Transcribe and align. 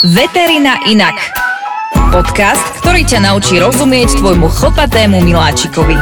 Veterina 0.00 0.80
inak. 0.88 1.12
Podcast, 2.08 2.64
ktorý 2.80 3.04
ťa 3.04 3.28
naučí 3.28 3.60
rozumieť 3.60 4.24
tvojmu 4.24 4.48
chlpatému 4.48 5.20
miláčikovi. 5.20 5.96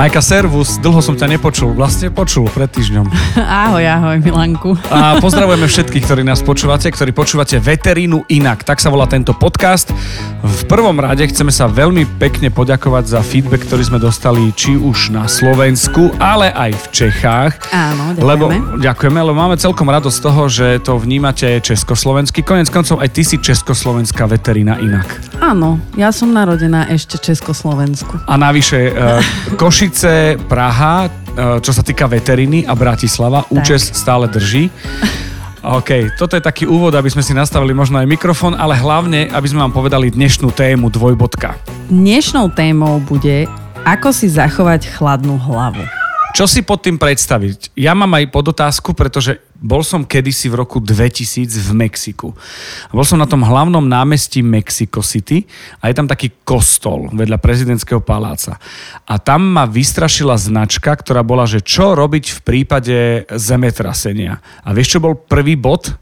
Majka, 0.00 0.24
servus, 0.24 0.80
dlho 0.80 1.04
som 1.04 1.12
ťa 1.12 1.28
nepočul, 1.36 1.76
vlastne 1.76 2.08
počul 2.08 2.48
pred 2.48 2.72
týždňom. 2.72 3.04
Ahoj, 3.68 3.84
ahoj, 3.84 4.16
Milanku. 4.24 4.72
A 4.88 5.20
pozdravujeme 5.20 5.68
všetkých, 5.68 6.08
ktorí 6.08 6.22
nás 6.24 6.40
počúvate, 6.40 6.88
ktorí 6.88 7.12
počúvate 7.12 7.60
Veterínu 7.60 8.24
inak. 8.32 8.64
Tak 8.64 8.80
sa 8.80 8.88
volá 8.88 9.04
tento 9.04 9.36
podcast. 9.36 9.92
V 10.40 10.62
prvom 10.64 10.96
rade 10.96 11.28
chceme 11.28 11.52
sa 11.52 11.68
veľmi 11.68 12.16
pekne 12.16 12.48
poďakovať 12.48 13.12
za 13.12 13.20
feedback, 13.20 13.68
ktorý 13.68 13.92
sme 13.92 13.98
dostali 14.00 14.48
či 14.56 14.72
už 14.72 15.12
na 15.12 15.28
Slovensku, 15.28 16.16
ale 16.16 16.48
aj 16.48 16.80
v 16.80 16.84
Čechách. 16.96 17.52
Áno, 17.68 18.16
ďakujeme. 18.16 18.24
Lebo, 18.24 18.44
ďakujeme, 18.80 19.20
lebo 19.20 19.36
máme 19.36 19.60
celkom 19.60 19.84
radosť 19.84 20.16
z 20.16 20.24
toho, 20.24 20.42
že 20.48 20.66
to 20.80 20.96
vnímate 20.96 21.60
československy. 21.60 22.40
Konec 22.40 22.72
koncov 22.72 23.04
aj 23.04 23.12
ty 23.12 23.20
si 23.20 23.36
československá 23.36 24.24
veterína 24.24 24.80
inak. 24.80 25.39
Áno, 25.50 25.82
ja 25.98 26.14
som 26.14 26.30
narodená 26.30 26.86
ešte 26.94 27.18
Československu. 27.18 28.22
A 28.22 28.38
navyše 28.38 28.94
uh, 28.94 29.18
Košice, 29.58 30.38
Praha, 30.46 31.10
uh, 31.10 31.58
čo 31.58 31.74
sa 31.74 31.82
týka 31.82 32.06
veteriny 32.06 32.62
a 32.62 32.78
Bratislava, 32.78 33.42
účes 33.50 33.90
stále 33.90 34.30
drží. 34.30 34.70
OK, 35.66 36.14
toto 36.14 36.38
je 36.38 36.46
taký 36.46 36.70
úvod, 36.70 36.94
aby 36.94 37.10
sme 37.10 37.26
si 37.26 37.34
nastavili 37.34 37.74
možno 37.74 37.98
aj 37.98 38.06
mikrofón, 38.06 38.54
ale 38.54 38.78
hlavne, 38.78 39.26
aby 39.34 39.46
sme 39.50 39.66
vám 39.66 39.74
povedali 39.74 40.14
dnešnú 40.14 40.54
tému 40.54 40.86
dvojbodka. 40.86 41.58
Dnešnou 41.90 42.54
témou 42.54 43.02
bude, 43.02 43.50
ako 43.82 44.14
si 44.14 44.30
zachovať 44.30 44.86
chladnú 44.86 45.34
hlavu. 45.34 45.82
Čo 46.30 46.46
si 46.46 46.62
pod 46.62 46.80
tým 46.80 46.96
predstaviť? 46.96 47.74
Ja 47.74 47.92
mám 47.92 48.14
aj 48.14 48.30
podotázku, 48.30 48.94
pretože 48.94 49.42
bol 49.58 49.82
som 49.84 50.06
kedysi 50.06 50.48
v 50.48 50.62
roku 50.62 50.78
2000 50.78 51.50
v 51.52 51.70
Mexiku. 51.76 52.32
Bol 52.94 53.04
som 53.04 53.20
na 53.20 53.28
tom 53.28 53.42
hlavnom 53.44 53.82
námestí 53.82 54.40
Mexico 54.40 55.04
City 55.04 55.44
a 55.82 55.90
je 55.90 55.94
tam 55.98 56.08
taký 56.08 56.32
kostol 56.46 57.10
vedľa 57.12 57.36
prezidentského 57.42 58.00
paláca. 58.00 58.56
A 59.04 59.18
tam 59.20 59.52
ma 59.52 59.68
vystrašila 59.68 60.38
značka, 60.38 60.94
ktorá 60.94 61.20
bola, 61.26 61.44
že 61.44 61.60
čo 61.60 61.92
robiť 61.98 62.24
v 62.30 62.40
prípade 62.40 62.96
zemetrasenia. 63.28 64.40
A 64.64 64.72
vieš, 64.72 64.96
čo 64.96 65.04
bol 65.04 65.18
prvý 65.18 65.58
bod? 65.58 65.92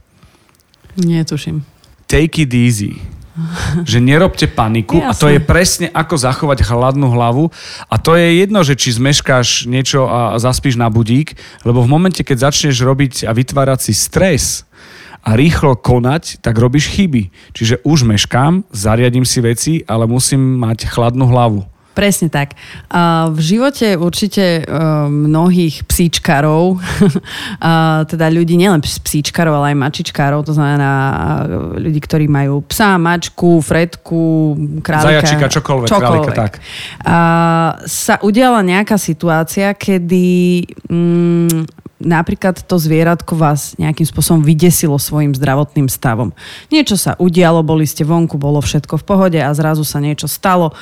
Netuším. 1.01 1.65
Take 2.07 2.47
it 2.47 2.53
easy 2.55 3.18
že 3.91 3.99
nerobte 4.03 4.51
paniku 4.51 4.99
Jasne. 4.99 5.11
a 5.11 5.13
to 5.15 5.27
je 5.31 5.41
presne 5.43 5.87
ako 5.91 6.15
zachovať 6.19 6.67
hladnú 6.67 7.09
hlavu 7.13 7.51
a 7.87 7.95
to 7.97 8.19
je 8.19 8.43
jedno, 8.43 8.61
že 8.67 8.75
či 8.75 8.97
zmeškáš 8.99 9.71
niečo 9.71 10.07
a 10.07 10.37
zaspíš 10.37 10.75
na 10.75 10.91
budík, 10.91 11.39
lebo 11.63 11.83
v 11.85 11.91
momente, 11.91 12.21
keď 12.27 12.51
začneš 12.51 12.83
robiť 12.83 13.29
a 13.29 13.33
vytvárať 13.33 13.91
si 13.91 13.93
stres 13.95 14.69
a 15.23 15.35
rýchlo 15.35 15.77
konať, 15.77 16.41
tak 16.41 16.57
robíš 16.57 16.89
chyby. 16.95 17.53
Čiže 17.53 17.83
už 17.83 18.07
meškám, 18.07 18.65
zariadím 18.71 19.27
si 19.27 19.39
veci, 19.43 19.73
ale 19.85 20.09
musím 20.09 20.41
mať 20.63 20.89
chladnú 20.89 21.29
hlavu. 21.29 21.67
Presne 21.99 22.31
tak. 22.31 22.55
A 22.95 23.27
v 23.27 23.41
živote 23.43 23.99
určite 23.99 24.63
e, 24.63 24.73
mnohých 25.11 25.83
psíčkarov, 25.83 26.79
teda 28.15 28.27
ľudí 28.31 28.55
nielen 28.55 28.79
psíčkarov, 28.79 29.59
ale 29.59 29.75
aj 29.75 29.83
mačičkarov, 29.83 30.47
to 30.47 30.55
znamená 30.55 30.93
e, 30.95 31.83
ľudí, 31.83 31.99
ktorí 31.99 32.31
majú 32.31 32.63
psa, 32.71 33.03
mačku, 33.03 33.59
fredku, 33.59 34.55
králika. 34.79 35.27
Zajačika, 35.27 35.47
čokoľvek, 35.51 35.89
králika, 35.91 36.33
tak. 36.39 36.53
A 37.03 37.19
sa 37.83 38.23
udiala 38.23 38.63
nejaká 38.63 38.95
situácia, 38.95 39.75
kedy 39.75 40.27
mm, 40.87 41.67
napríklad 41.99 42.63
to 42.63 42.79
zvieratko 42.79 43.35
vás 43.35 43.75
nejakým 43.75 44.07
spôsobom 44.07 44.47
vydesilo 44.47 45.03
svojim 45.03 45.35
zdravotným 45.35 45.91
stavom. 45.91 46.31
Niečo 46.71 46.95
sa 46.95 47.19
udialo, 47.19 47.67
boli 47.67 47.91
ste 47.91 48.07
vonku, 48.07 48.39
bolo 48.39 48.63
všetko 48.63 49.03
v 49.03 49.05
pohode 49.05 49.41
a 49.43 49.51
zrazu 49.51 49.83
sa 49.83 49.99
niečo 49.99 50.31
stalo 50.31 50.79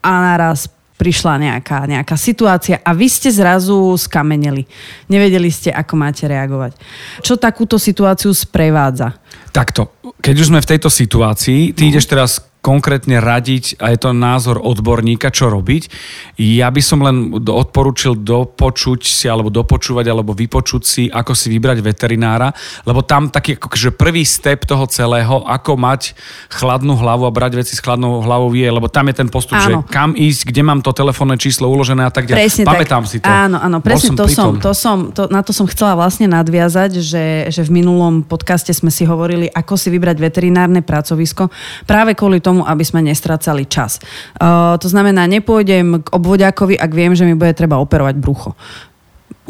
a 0.00 0.12
naraz 0.34 0.68
prišla 1.00 1.40
nejaká, 1.40 1.88
nejaká 1.88 2.12
situácia 2.20 2.76
a 2.84 2.92
vy 2.92 3.08
ste 3.08 3.32
zrazu 3.32 3.96
skameneli. 3.96 4.68
Nevedeli 5.08 5.48
ste, 5.48 5.72
ako 5.72 5.96
máte 5.96 6.28
reagovať. 6.28 6.76
Čo 7.24 7.40
takúto 7.40 7.80
situáciu 7.80 8.36
sprevádza? 8.36 9.16
Takto, 9.48 9.96
keď 10.20 10.34
už 10.36 10.48
sme 10.52 10.60
v 10.60 10.70
tejto 10.76 10.92
situácii, 10.92 11.72
ty 11.72 11.88
ideš 11.88 12.04
teraz 12.04 12.49
konkrétne 12.60 13.24
radiť, 13.24 13.80
a 13.80 13.92
je 13.92 13.98
to 13.98 14.12
názor 14.12 14.60
odborníka, 14.60 15.32
čo 15.32 15.48
robiť. 15.48 15.88
Ja 16.36 16.68
by 16.68 16.82
som 16.84 17.00
len 17.00 17.32
odporúčil 17.40 18.20
dopočuť 18.20 19.00
si, 19.00 19.26
alebo 19.32 19.48
dopočúvať, 19.48 20.06
alebo 20.12 20.36
vypočuť 20.36 20.82
si, 20.84 21.02
ako 21.08 21.32
si 21.32 21.48
vybrať 21.48 21.80
veterinára, 21.80 22.52
lebo 22.84 23.00
tam 23.00 23.32
taký 23.32 23.56
akože 23.56 23.96
prvý 23.96 24.28
step 24.28 24.68
toho 24.68 24.84
celého, 24.92 25.40
ako 25.48 25.80
mať 25.80 26.12
chladnú 26.52 27.00
hlavu 27.00 27.24
a 27.24 27.32
brať 27.32 27.64
veci 27.64 27.72
s 27.72 27.80
chladnou 27.80 28.20
hlavou 28.20 28.52
je, 28.52 28.68
lebo 28.68 28.92
tam 28.92 29.08
je 29.08 29.14
ten 29.16 29.28
postup, 29.32 29.56
áno. 29.56 29.64
že 29.64 29.72
kam 29.88 30.12
ísť, 30.12 30.52
kde 30.52 30.60
mám 30.60 30.80
to 30.84 30.92
telefónne 30.92 31.40
číslo 31.40 31.64
uložené 31.72 32.04
a 32.04 32.12
tak 32.12 32.28
ďalej. 32.28 32.44
Presne 32.44 32.64
Pamätám 32.68 33.04
tak. 33.08 33.10
si 33.10 33.16
to. 33.24 33.28
Áno, 33.32 33.56
áno, 33.56 33.80
presne 33.80 34.12
to 34.12 34.28
som, 34.28 34.60
to 34.60 34.76
som, 34.76 35.16
to, 35.16 35.32
na 35.32 35.40
to 35.40 35.56
som 35.56 35.64
chcela 35.64 35.96
vlastne 35.96 36.28
nadviazať, 36.28 37.00
že, 37.00 37.24
že 37.48 37.62
v 37.64 37.80
minulom 37.80 38.20
podcaste 38.20 38.76
sme 38.76 38.92
si 38.92 39.08
hovorili, 39.08 39.48
ako 39.48 39.80
si 39.80 39.88
vybrať 39.88 40.20
veterinárne 40.20 40.84
pracovisko, 40.84 41.48
práve 41.88 42.12
kvôli 42.12 42.42
tomu, 42.42 42.49
tomu, 42.50 42.66
aby 42.66 42.82
sme 42.82 43.06
nestracali 43.06 43.70
čas. 43.70 44.02
Uh, 44.42 44.74
to 44.82 44.90
znamená, 44.90 45.30
nepôjdem 45.30 46.02
k 46.02 46.06
obvodiakovi, 46.10 46.74
ak 46.74 46.90
viem, 46.90 47.14
že 47.14 47.22
mi 47.22 47.38
bude 47.38 47.54
treba 47.54 47.78
operovať 47.78 48.18
brucho 48.18 48.58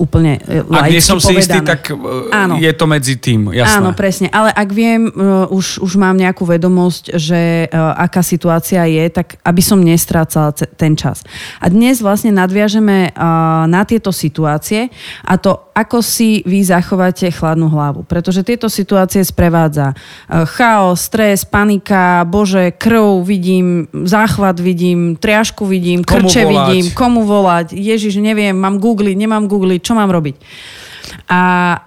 úplne 0.00 0.40
Ak 0.72 0.88
nie 0.88 1.04
som 1.04 1.20
si 1.20 1.36
istý, 1.36 1.60
tak 1.60 1.92
e, 1.92 2.32
Áno. 2.32 2.56
je 2.56 2.72
to 2.72 2.88
medzi 2.88 3.20
tým, 3.20 3.52
jasné. 3.52 3.84
Áno, 3.84 3.92
presne. 3.92 4.32
Ale 4.32 4.48
ak 4.48 4.68
viem, 4.72 5.12
uh, 5.12 5.44
už, 5.52 5.84
už 5.84 5.92
mám 6.00 6.16
nejakú 6.16 6.48
vedomosť, 6.48 7.20
že 7.20 7.68
aká 7.76 8.24
situácia 8.24 8.80
je, 8.88 9.04
tak 9.12 9.36
aby 9.44 9.60
som 9.60 9.76
nestrácala 9.76 10.56
ten 10.56 10.96
čas. 10.96 11.20
A 11.60 11.68
dnes 11.68 12.00
vlastne 12.00 12.32
nadviažeme 12.32 13.12
na 13.68 13.82
tieto 13.84 14.08
situácie 14.14 14.88
a 15.26 15.36
to, 15.36 15.68
ako 15.76 16.00
si 16.00 16.40
vy 16.48 16.64
zachováte 16.64 17.28
chladnú 17.28 17.68
hlavu. 17.68 18.08
Pretože 18.08 18.40
tieto 18.40 18.72
situácie 18.72 19.20
sprevádza 19.20 19.92
chaos, 20.56 21.10
stres, 21.10 21.44
panika, 21.44 22.24
bože, 22.24 22.72
krv 22.76 23.26
vidím, 23.26 23.90
záchvat 23.92 24.60
vidím, 24.60 25.18
triažku 25.18 25.66
vidím, 25.66 26.06
Komu 26.06 26.28
krče 26.28 26.42
volať? 26.46 26.68
vidím, 26.70 26.86
komu 26.94 27.20
volať, 27.26 27.66
ježiš, 27.74 28.20
neviem, 28.22 28.54
mám 28.54 28.78
googliť, 28.78 29.16
nemám 29.16 29.44
googliť, 29.50 29.80
čo 29.90 29.98
mám 29.98 30.14
robiť. 30.14 30.38
A 31.26 31.42
e, 31.74 31.78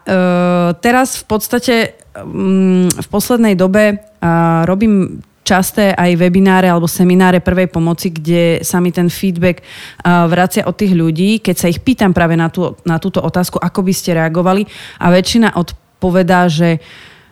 teraz 0.84 1.24
v 1.24 1.26
podstate 1.32 1.76
m, 2.20 2.92
v 2.92 3.08
poslednej 3.08 3.56
dobe 3.56 4.04
a, 4.20 4.68
robím 4.68 5.24
časté 5.48 5.96
aj 5.96 6.20
webináre 6.20 6.68
alebo 6.68 6.88
semináre 6.88 7.44
prvej 7.44 7.72
pomoci, 7.72 8.12
kde 8.12 8.64
sa 8.64 8.84
mi 8.84 8.92
ten 8.92 9.08
feedback 9.08 9.64
a, 10.04 10.28
vracia 10.28 10.68
od 10.68 10.76
tých 10.76 10.92
ľudí, 10.92 11.40
keď 11.40 11.56
sa 11.56 11.72
ich 11.72 11.80
pýtam 11.80 12.12
práve 12.12 12.36
na, 12.36 12.52
tú, 12.52 12.76
na 12.84 13.00
túto 13.00 13.24
otázku, 13.24 13.56
ako 13.64 13.80
by 13.88 13.94
ste 13.96 14.20
reagovali 14.20 14.68
a 15.00 15.08
väčšina 15.08 15.56
odpovedá, 15.56 16.52
že 16.52 16.84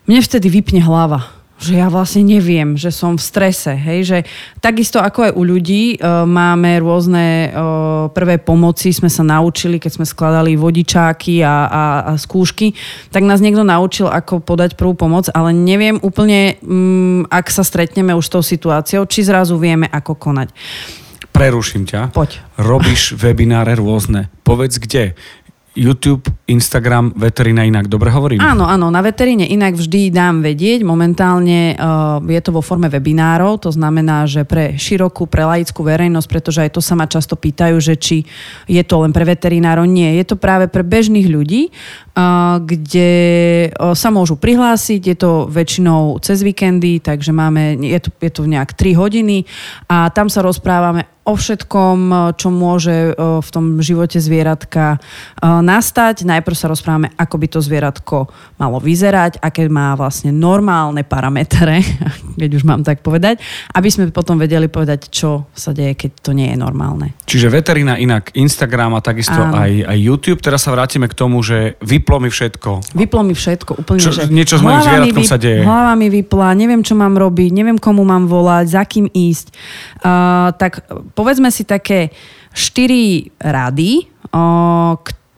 mne 0.07 0.23
vtedy 0.23 0.47
vypne 0.47 0.79
hlava 0.79 1.40
že 1.61 1.77
ja 1.77 1.93
vlastne 1.93 2.25
neviem, 2.25 2.73
že 2.73 2.89
som 2.89 3.13
v 3.13 3.21
strese. 3.21 3.77
Hej? 3.77 3.99
Že 4.09 4.17
takisto 4.57 4.97
ako 4.97 5.29
aj 5.29 5.31
u 5.37 5.43
ľudí 5.45 5.95
e, 5.95 5.97
máme 6.25 6.81
rôzne 6.81 7.25
e, 7.25 7.49
prvé 8.09 8.41
pomoci, 8.41 8.89
sme 8.89 9.13
sa 9.13 9.21
naučili, 9.21 9.77
keď 9.77 10.01
sme 10.01 10.05
skladali 10.09 10.57
vodičáky 10.57 11.45
a, 11.45 11.69
a, 11.69 11.83
a 12.09 12.11
skúšky, 12.17 12.73
tak 13.13 13.21
nás 13.21 13.45
niekto 13.45 13.61
naučil, 13.61 14.09
ako 14.09 14.41
podať 14.41 14.73
prvú 14.73 14.97
pomoc, 14.97 15.29
ale 15.29 15.53
neviem 15.53 16.01
úplne, 16.01 16.57
mm, 16.65 17.29
ak 17.29 17.53
sa 17.53 17.61
stretneme 17.61 18.17
už 18.17 18.25
s 18.25 18.33
tou 18.33 18.41
situáciou, 18.41 19.05
či 19.05 19.21
zrazu 19.21 19.61
vieme, 19.61 19.85
ako 19.85 20.17
konať. 20.17 20.49
Preruším 21.31 21.87
ťa. 21.87 22.11
Poď. 22.11 22.43
Robíš 22.59 23.15
webináre 23.15 23.79
rôzne. 23.79 24.27
Povedz 24.43 24.83
kde. 24.83 25.15
YouTube, 25.71 26.27
Instagram, 26.51 27.15
veterina 27.15 27.63
inak. 27.63 27.87
Dobre 27.87 28.11
hovorím? 28.11 28.43
Áno, 28.43 28.67
áno, 28.67 28.91
na 28.91 28.99
veteríne 28.99 29.47
inak 29.47 29.79
vždy 29.79 30.11
dám 30.11 30.43
vedieť. 30.43 30.83
Momentálne 30.83 31.79
uh, 31.79 32.19
je 32.19 32.41
to 32.43 32.51
vo 32.51 32.59
forme 32.59 32.91
webinárov, 32.91 33.55
to 33.63 33.71
znamená, 33.71 34.27
že 34.27 34.43
pre 34.43 34.75
širokú, 34.75 35.31
pre 35.31 35.47
laickú 35.47 35.87
verejnosť, 35.87 36.27
pretože 36.27 36.59
aj 36.59 36.75
to 36.75 36.83
sa 36.83 36.99
ma 36.99 37.07
často 37.07 37.39
pýtajú, 37.39 37.79
že 37.79 37.95
či 37.95 38.27
je 38.67 38.83
to 38.83 39.07
len 39.07 39.15
pre 39.15 39.23
veterinárov. 39.23 39.87
Nie, 39.87 40.19
je 40.19 40.27
to 40.27 40.35
práve 40.35 40.67
pre 40.67 40.83
bežných 40.83 41.31
ľudí, 41.31 41.71
uh, 41.71 42.59
kde 42.59 43.11
uh, 43.71 43.95
sa 43.95 44.11
môžu 44.11 44.35
prihlásiť, 44.35 45.01
je 45.07 45.15
to 45.15 45.31
väčšinou 45.47 46.19
cez 46.19 46.43
víkendy, 46.43 46.99
takže 46.99 47.31
máme, 47.31 47.79
je 47.79 47.99
to, 48.03 48.11
je 48.19 48.31
to 48.35 48.43
nejak 48.43 48.75
3 48.75 48.91
hodiny 48.99 49.47
a 49.87 50.11
tam 50.11 50.27
sa 50.27 50.43
rozprávame 50.43 51.07
o 51.21 51.33
všetkom, 51.37 51.97
e, 52.09 52.15
čo 52.33 52.49
môže 52.49 53.13
e, 53.13 53.13
v 53.15 53.49
tom 53.53 53.77
živote 53.77 54.17
zvieratka 54.17 54.97
e, 54.97 54.99
nastať. 55.45 56.25
Najprv 56.25 56.55
sa 56.57 56.67
rozprávame, 56.73 57.13
ako 57.13 57.35
by 57.37 57.47
to 57.47 57.59
zvieratko 57.61 58.17
malo 58.57 58.81
vyzerať, 58.81 59.37
aké 59.37 59.69
má 59.69 59.93
vlastne 59.93 60.33
normálne 60.33 61.05
parametre, 61.05 61.85
keď 62.41 62.49
už 62.57 62.63
mám 62.65 62.81
tak 62.81 63.05
povedať, 63.05 63.37
aby 63.77 63.89
sme 63.93 64.09
potom 64.09 64.41
vedeli 64.41 64.65
povedať, 64.65 65.13
čo 65.13 65.45
sa 65.53 65.77
deje, 65.77 65.93
keď 65.93 66.11
to 66.25 66.31
nie 66.33 66.49
je 66.49 66.57
normálne. 66.57 67.13
Čiže 67.29 67.53
veterina 67.53 68.01
inak 68.01 68.33
Instagram 68.33 68.97
a 68.97 69.01
takisto 69.05 69.37
aj, 69.37 69.85
aj 69.85 69.97
YouTube. 70.01 70.41
Teraz 70.41 70.65
sa 70.65 70.73
vrátime 70.73 71.05
k 71.05 71.13
tomu, 71.13 71.45
že 71.45 71.77
vyplo 71.85 72.17
mi 72.17 72.33
všetko. 72.33 72.97
Vyplo 72.97 73.21
mi 73.21 73.37
všetko, 73.37 73.85
úplne, 73.85 74.01
Čo, 74.01 74.11
že 74.11 74.25
niečo 74.33 74.57
s 74.57 74.65
mojim 74.65 74.81
zvieratkom 74.81 75.23
sa 75.23 75.37
deje. 75.37 75.61
Hlava 75.61 75.93
mi 75.93 76.09
vypla, 76.09 76.57
neviem, 76.57 76.81
čo 76.81 76.97
mám 76.97 77.13
robiť, 77.13 77.53
neviem, 77.53 77.77
komu 77.77 78.01
mám 78.01 78.25
volať, 78.25 78.65
za 78.73 78.83
kým 78.89 79.05
ísť. 79.05 79.53
Uh, 80.01 80.49
tak 80.57 80.81
povedzme 81.13 81.51
si 81.53 81.63
také 81.67 82.11
štyri 82.51 83.31
rady, 83.39 84.11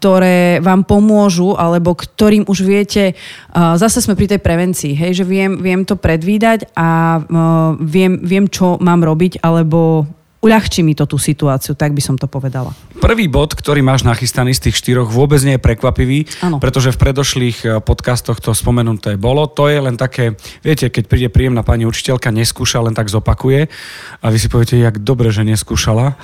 ktoré 0.03 0.59
vám 0.59 0.83
pomôžu, 0.83 1.55
alebo 1.55 1.95
ktorým 1.95 2.43
už 2.43 2.59
viete, 2.67 3.15
uh, 3.15 3.79
zase 3.79 4.03
sme 4.03 4.19
pri 4.19 4.35
tej 4.35 4.43
prevencii, 4.43 4.91
hej, 4.99 5.23
že 5.23 5.25
viem, 5.25 5.63
viem 5.63 5.87
to 5.87 5.95
predvídať 5.95 6.67
a 6.75 7.23
uh, 7.23 7.79
viem, 7.79 8.19
viem, 8.19 8.51
čo 8.51 8.75
mám 8.83 8.99
robiť, 8.99 9.39
alebo 9.39 10.03
uľahčí 10.43 10.83
mi 10.83 10.91
to 10.91 11.07
tú 11.07 11.15
situáciu, 11.15 11.71
tak 11.79 11.95
by 11.95 12.03
som 12.03 12.19
to 12.19 12.27
povedala. 12.27 12.75
Prvý 12.99 13.31
bod, 13.31 13.55
ktorý 13.55 13.79
máš 13.79 14.03
nachystaný 14.03 14.51
z 14.51 14.69
tých 14.69 14.83
štyroch, 14.83 15.07
vôbec 15.07 15.39
nie 15.47 15.55
je 15.55 15.63
prekvapivý, 15.63 16.27
Áno. 16.43 16.59
pretože 16.59 16.91
v 16.91 16.99
predošlých 16.99 17.57
eh, 17.63 17.69
podcastoch 17.79 18.43
to 18.43 18.51
spomenuté 18.51 19.15
bolo. 19.15 19.47
To 19.47 19.71
je 19.71 19.79
len 19.79 19.95
také, 19.95 20.35
viete, 20.59 20.91
keď 20.91 21.03
príde 21.07 21.27
príjemná 21.31 21.63
pani 21.63 21.87
učiteľka, 21.87 22.35
neskúša, 22.35 22.83
len 22.83 22.91
tak 22.91 23.07
zopakuje 23.07 23.71
a 24.19 24.25
vy 24.27 24.37
si 24.37 24.51
poviete, 24.51 24.75
jak 24.75 24.99
dobre, 24.99 25.31
že 25.31 25.47
neskúšala 25.47 26.19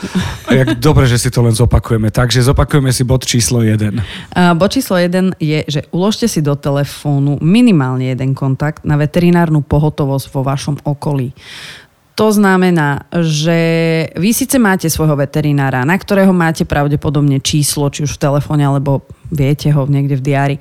a 0.45 0.51
jak 0.51 0.77
dobre, 0.88 1.07
že 1.07 1.16
si 1.16 1.31
to 1.31 1.39
len 1.39 1.56
zopakujeme. 1.56 2.12
Takže 2.12 2.44
zopakujeme 2.44 2.92
si 2.92 3.07
bod 3.07 3.24
číslo 3.24 3.63
1. 3.63 4.36
A 4.36 4.51
bod 4.51 4.75
číslo 4.75 5.00
1 5.00 5.39
je, 5.39 5.60
že 5.63 5.88
uložte 5.95 6.27
si 6.27 6.44
do 6.44 6.60
telefónu 6.60 7.39
minimálne 7.39 8.12
jeden 8.12 8.36
kontakt 8.36 8.83
na 8.83 9.00
veterinárnu 9.00 9.63
pohotovosť 9.63 10.25
vo 10.36 10.42
vašom 10.44 10.75
okolí. 10.83 11.31
To 12.19 12.36
znamená, 12.36 13.07
že 13.16 13.60
vy 14.12 14.36
síce 14.36 14.60
máte 14.60 14.92
svojho 14.92 15.16
veterinára, 15.16 15.88
na 15.88 15.95
ktorého 15.95 16.36
máte 16.36 16.68
pravdepodobne 16.68 17.39
číslo, 17.39 17.88
či 17.88 18.04
už 18.04 18.19
v 18.19 18.24
telefóne, 18.27 18.68
alebo 18.68 19.07
viete 19.31 19.71
ho 19.71 19.88
niekde 19.88 20.19
v 20.19 20.25
diári. 20.27 20.56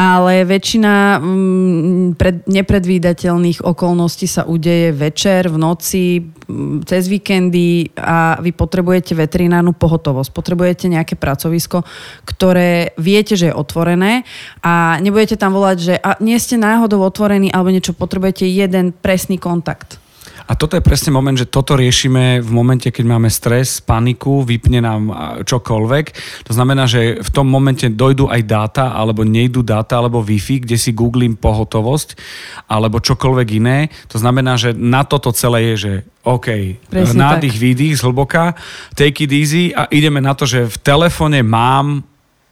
Ale 0.00 0.48
väčšina 0.48 1.20
mm, 1.20 2.16
pred, 2.16 2.48
nepredvídateľných 2.48 3.60
okolností 3.60 4.24
sa 4.24 4.48
udeje 4.48 4.96
večer, 4.96 5.52
v 5.52 5.60
noci, 5.60 6.24
mm, 6.24 6.88
cez 6.88 7.04
víkendy 7.12 7.92
a 8.00 8.40
vy 8.40 8.56
potrebujete 8.56 9.12
veterinárnu 9.12 9.76
pohotovosť. 9.76 10.32
Potrebujete 10.32 10.88
nejaké 10.88 11.20
pracovisko, 11.20 11.84
ktoré 12.24 12.96
viete, 12.96 13.36
že 13.36 13.52
je 13.52 13.54
otvorené 13.54 14.24
a 14.64 14.96
nebudete 15.04 15.36
tam 15.36 15.52
volať, 15.52 15.76
že 15.76 15.94
a 16.00 16.16
nie 16.24 16.40
ste 16.40 16.56
náhodou 16.56 17.04
otvorení 17.04 17.52
alebo 17.52 17.68
niečo, 17.68 17.92
potrebujete 17.92 18.48
jeden 18.48 18.96
presný 18.96 19.36
kontakt. 19.36 20.00
A 20.44 20.52
toto 20.60 20.76
je 20.76 20.84
presne 20.84 21.08
moment, 21.08 21.32
že 21.32 21.48
toto 21.48 21.72
riešime 21.72 22.44
v 22.44 22.50
momente, 22.52 22.92
keď 22.92 23.04
máme 23.08 23.32
stres, 23.32 23.80
paniku, 23.80 24.44
vypne 24.44 24.84
nám 24.84 25.02
čokoľvek. 25.40 26.06
To 26.44 26.52
znamená, 26.52 26.84
že 26.84 27.16
v 27.16 27.30
tom 27.32 27.48
momente 27.48 27.88
dojdú 27.88 28.28
aj 28.28 28.42
dáta, 28.44 28.84
alebo 28.92 29.24
nejdú 29.24 29.64
dáta, 29.64 29.96
alebo 29.96 30.20
Wi-Fi, 30.20 30.68
kde 30.68 30.76
si 30.76 30.92
googlím 30.92 31.40
pohotovosť, 31.40 32.20
alebo 32.68 33.00
čokoľvek 33.00 33.48
iné. 33.56 33.88
To 34.12 34.20
znamená, 34.20 34.60
že 34.60 34.76
na 34.76 35.08
toto 35.08 35.32
celé 35.32 35.72
je, 35.72 35.76
že 35.80 35.92
OK, 36.28 36.76
Presne 36.92 37.24
nádych, 37.24 37.56
výdych, 37.56 38.04
zhlboka, 38.04 38.52
take 38.92 39.24
it 39.24 39.32
easy 39.32 39.72
a 39.72 39.88
ideme 39.88 40.20
na 40.20 40.36
to, 40.36 40.44
že 40.44 40.68
v 40.68 40.76
telefóne 40.84 41.40
mám 41.40 42.04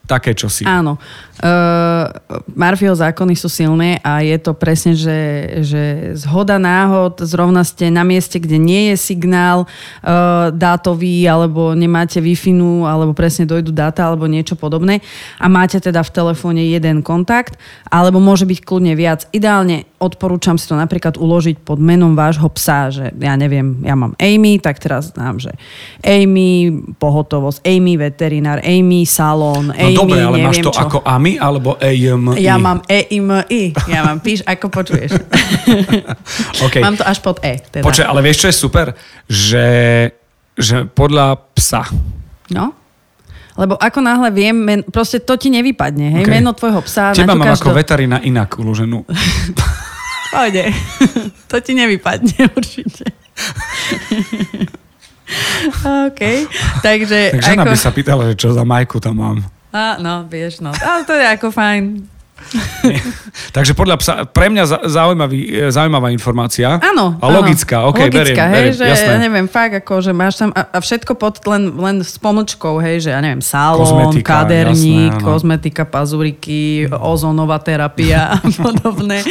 také 0.02 0.34
čosi. 0.34 0.66
Áno. 0.66 0.98
Uh, 1.42 2.06
Murphyho 2.54 2.94
zákony 2.94 3.34
sú 3.34 3.50
silné 3.50 3.98
a 4.06 4.22
je 4.22 4.38
to 4.38 4.54
presne, 4.54 4.94
že, 4.94 5.18
že 5.66 5.82
zhoda 6.14 6.54
náhod, 6.54 7.18
zrovna 7.18 7.66
ste 7.66 7.90
na 7.90 8.06
mieste, 8.06 8.38
kde 8.38 8.62
nie 8.62 8.94
je 8.94 8.96
signál 9.10 9.66
uh, 9.66 10.54
dátový, 10.54 11.26
alebo 11.26 11.74
nemáte 11.74 12.22
wi 12.22 12.38
alebo 12.86 13.10
presne 13.10 13.42
dojdu 13.42 13.74
dáta, 13.74 14.06
alebo 14.06 14.30
niečo 14.30 14.54
podobné 14.54 15.02
a 15.38 15.50
máte 15.50 15.82
teda 15.82 16.06
v 16.06 16.14
telefóne 16.14 16.62
jeden 16.62 17.02
kontakt, 17.02 17.58
alebo 17.90 18.22
môže 18.22 18.46
byť 18.46 18.58
kľudne 18.62 18.94
viac. 18.94 19.26
Ideálne 19.34 19.90
odporúčam 19.98 20.58
si 20.58 20.66
to 20.66 20.78
napríklad 20.78 21.18
uložiť 21.18 21.62
pod 21.62 21.78
menom 21.78 22.14
vášho 22.14 22.50
psa, 22.54 22.90
že 22.90 23.10
ja 23.18 23.34
neviem, 23.34 23.82
ja 23.82 23.94
mám 23.98 24.14
Amy, 24.18 24.58
tak 24.62 24.78
teraz 24.78 25.14
znám, 25.14 25.38
že 25.42 25.54
Amy 26.06 26.70
pohotovosť, 26.98 27.62
Amy 27.66 27.98
veterinár, 27.98 28.62
Amy 28.62 29.06
salón, 29.06 29.70
No 29.70 29.78
Amy 29.78 29.96
dobre, 29.96 30.18
ale 30.20 30.38
máš 30.42 30.58
to 30.60 30.74
čo. 30.74 30.82
ako 30.82 30.98
AMI 31.06 31.31
alebo 31.38 31.76
AMI? 31.78 32.40
Ja 32.40 32.56
mám 32.58 32.82
E-I-M-I. 32.88 33.76
Ja 33.86 34.04
mám 34.04 34.18
píš, 34.20 34.42
ako 34.42 34.72
počuješ. 34.72 35.16
OK. 36.66 36.80
Mám 36.80 36.96
to 36.98 37.04
až 37.04 37.18
pod 37.20 37.38
E. 37.44 37.60
Teda. 37.60 37.84
Počkaj, 37.84 38.06
ale 38.08 38.20
vieš, 38.24 38.44
čo 38.44 38.48
je 38.50 38.56
super? 38.56 38.86
Že, 39.30 39.68
že 40.58 40.76
podľa 40.90 41.40
psa. 41.54 41.88
No. 42.52 42.72
Lebo 43.52 43.76
ako 43.76 44.00
náhle 44.00 44.32
viem, 44.32 44.56
men, 44.56 44.80
proste 44.80 45.20
to 45.20 45.36
ti 45.36 45.52
nevypadne. 45.52 46.20
Hej? 46.20 46.24
OK. 46.24 46.32
Meno 46.32 46.56
tvojho 46.56 46.80
psa. 46.88 47.12
Teba 47.12 47.36
mám 47.36 47.52
ako 47.52 47.72
do- 47.72 47.76
veterina 47.76 48.16
inak 48.24 48.56
uloženú. 48.56 49.04
Pôjde. 50.32 50.72
to 51.52 51.56
ti 51.60 51.76
nevypadne 51.76 52.48
určite. 52.56 53.04
OK. 55.84 56.20
Takže... 56.80 57.36
Tak 57.36 57.44
žena 57.44 57.64
by 57.68 57.76
sa 57.76 57.92
pýtala, 57.92 58.32
že 58.32 58.40
čo 58.40 58.56
za 58.56 58.64
majku 58.64 58.96
tam 58.96 59.20
mám. 59.20 59.38
A, 59.72 59.96
no, 59.96 60.28
vieš, 60.28 60.60
no. 60.60 60.68
Ale 60.68 61.08
to 61.08 61.16
je 61.16 61.26
ako 61.32 61.48
fajn. 61.48 62.11
Takže 63.56 63.72
podľa 63.72 63.96
psa, 64.00 64.12
pre 64.28 64.52
mňa 64.52 64.64
za- 64.64 64.84
zaujímavý, 64.88 65.40
e, 65.48 65.72
zaujímavá 65.72 66.12
informácia. 66.12 66.76
Áno. 66.80 67.16
A 67.20 67.26
logická, 67.28 67.84
áno. 67.84 67.94
OK, 67.94 68.08
Logická, 68.08 68.20
beriem, 68.20 68.36
hej, 68.36 68.56
beriem, 68.56 68.74
že 68.76 68.84
jasné. 68.84 69.08
ja 69.08 69.18
neviem, 69.18 69.46
fakt 69.48 69.74
ako, 69.78 69.94
že 70.02 70.12
máš 70.12 70.34
tam 70.40 70.50
a, 70.52 70.62
a 70.68 70.78
všetko 70.80 71.12
pod 71.16 71.40
len, 71.48 71.72
len 71.76 71.96
s 72.02 72.16
pomočkou, 72.18 72.80
hej, 72.82 73.08
že 73.08 73.10
ja 73.14 73.20
neviem, 73.22 73.40
salón, 73.40 73.84
Kozmetika, 73.84 74.44
kaderník, 74.44 75.12
jasné, 75.12 75.20
áno. 75.20 75.26
kozmetika, 75.26 75.82
pazuriky, 75.86 76.88
ozónová 76.92 77.60
terapia 77.62 78.36
a 78.36 78.44
podobné 78.64 79.22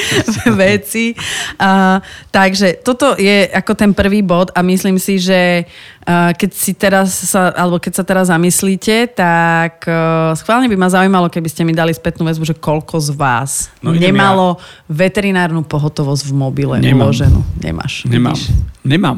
veci. 0.55 1.13
A, 1.57 1.99
takže 2.29 2.79
toto 2.81 3.17
je 3.17 3.49
ako 3.51 3.73
ten 3.75 3.91
prvý 3.91 4.21
bod 4.21 4.49
a 4.55 4.61
myslím 4.61 4.97
si, 5.01 5.17
že 5.17 5.65
a, 6.05 6.33
keď 6.33 6.49
si 6.53 6.71
teraz 6.73 7.13
sa, 7.13 7.53
alebo 7.53 7.77
keď 7.77 8.01
sa 8.01 8.03
teraz 8.05 8.31
zamyslíte, 8.31 9.11
tak 9.11 9.83
uh, 9.85 10.31
schválne 10.33 10.71
by 10.71 10.77
ma 10.77 10.87
zaujímalo, 10.87 11.27
keby 11.27 11.49
ste 11.51 11.67
mi 11.67 11.75
dali 11.75 11.91
spätnú 11.91 12.23
väzbu, 12.23 12.47
že 12.47 12.55
koľko 12.55 13.00
z 13.01 13.17
vás 13.17 13.73
No, 13.81 13.91
nemalo 13.91 14.61
veterinárnu 14.85 15.65
pohotovosť 15.65 16.29
v 16.29 16.33
mobile 16.37 16.75
Nemám. 16.77 17.09
uloženú. 17.09 17.41
Nemáš. 17.57 18.05
Nemám. 18.05 18.37
vidíš. 18.37 18.53
Nemám. 18.85 19.17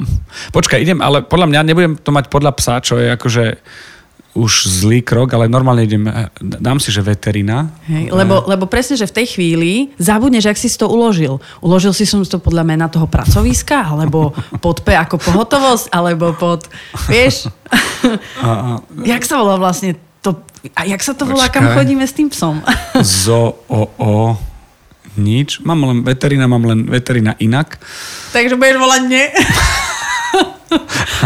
Počkaj, 0.56 0.80
idem, 0.80 1.00
ale 1.04 1.22
podľa 1.22 1.48
mňa 1.52 1.60
nebudem 1.68 1.94
to 2.00 2.16
mať 2.16 2.32
podľa 2.32 2.52
psa, 2.56 2.80
čo 2.80 2.96
je 2.96 3.12
akože 3.12 3.46
už 4.34 4.66
zlý 4.66 5.06
krok, 5.06 5.30
ale 5.38 5.46
normálne 5.46 5.86
idem, 5.86 6.10
eh, 6.10 6.26
dám 6.42 6.82
si, 6.82 6.90
že 6.90 7.06
veterina. 7.06 7.70
Hej, 7.86 8.10
lebo, 8.10 8.42
lebo 8.50 8.66
presne, 8.66 8.98
že 8.98 9.06
v 9.06 9.22
tej 9.22 9.28
chvíli 9.38 9.94
zabudneš, 10.02 10.50
ak 10.50 10.58
si 10.58 10.74
to 10.74 10.90
uložil. 10.90 11.38
Uložil 11.62 11.94
si 11.94 12.10
som 12.10 12.26
to 12.26 12.42
podľa 12.42 12.66
mena 12.66 12.90
toho 12.90 13.06
pracoviska, 13.06 13.94
alebo 13.94 14.34
pod 14.58 14.82
P 14.82 14.98
ako 14.98 15.22
pohotovosť, 15.22 15.94
alebo 15.94 16.34
pod, 16.34 16.66
vieš, 17.06 17.46
A, 18.44 18.50
a, 18.50 18.72
jak 19.08 19.24
sa 19.26 19.40
volá 19.42 19.56
vlastne 19.58 19.96
to, 20.24 20.40
a 20.72 20.88
jak 20.88 21.04
sa 21.04 21.12
to 21.12 21.28
volá, 21.28 21.52
kam 21.52 21.68
chodíme 21.76 22.08
s 22.08 22.16
tým 22.16 22.32
psom? 22.32 22.64
zo, 23.04 23.60
o, 23.68 23.82
o, 24.00 24.40
nič. 25.20 25.60
Mám 25.68 25.84
len 25.84 26.00
veterina, 26.08 26.48
mám 26.48 26.64
len 26.64 26.88
veterina 26.88 27.36
inak. 27.44 27.76
Takže 28.32 28.56
budeš 28.56 28.80
volať 28.80 29.02
nie. 29.12 29.28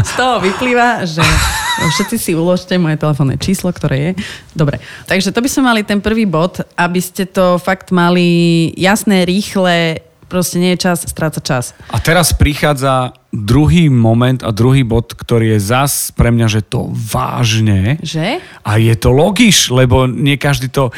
Z 0.08 0.12
toho 0.20 0.44
vyplýva, 0.44 1.08
že 1.08 1.24
všetci 1.96 2.18
si 2.20 2.32
uložte 2.36 2.76
moje 2.76 3.00
telefónne 3.00 3.40
číslo, 3.40 3.72
ktoré 3.72 4.12
je. 4.12 4.12
Dobre, 4.52 4.82
takže 5.08 5.32
to 5.32 5.40
by 5.40 5.48
sme 5.48 5.64
mali 5.72 5.82
ten 5.88 6.04
prvý 6.04 6.28
bod, 6.28 6.60
aby 6.76 7.00
ste 7.00 7.30
to 7.30 7.62
fakt 7.62 7.96
mali 7.96 8.74
jasné, 8.76 9.24
rýchle, 9.24 10.02
proste 10.28 10.60
nie 10.60 10.76
je 10.76 10.84
čas, 10.88 11.08
stráca 11.08 11.40
čas. 11.42 11.72
A 11.92 11.98
teraz 12.04 12.36
prichádza 12.36 13.16
druhý 13.32 13.92
moment 13.92 14.40
a 14.44 14.52
druhý 14.52 14.84
bod, 14.84 15.16
ktorý 15.16 15.56
je 15.56 15.60
zas 15.60 16.12
pre 16.16 16.32
mňa, 16.32 16.48
že 16.48 16.62
to 16.64 16.88
vážne. 16.92 18.00
Že? 18.04 18.40
A 18.64 18.72
je 18.80 18.96
to 18.96 19.10
logiš, 19.12 19.72
lebo 19.72 20.08
nie 20.08 20.40
každý 20.40 20.72
to... 20.72 20.92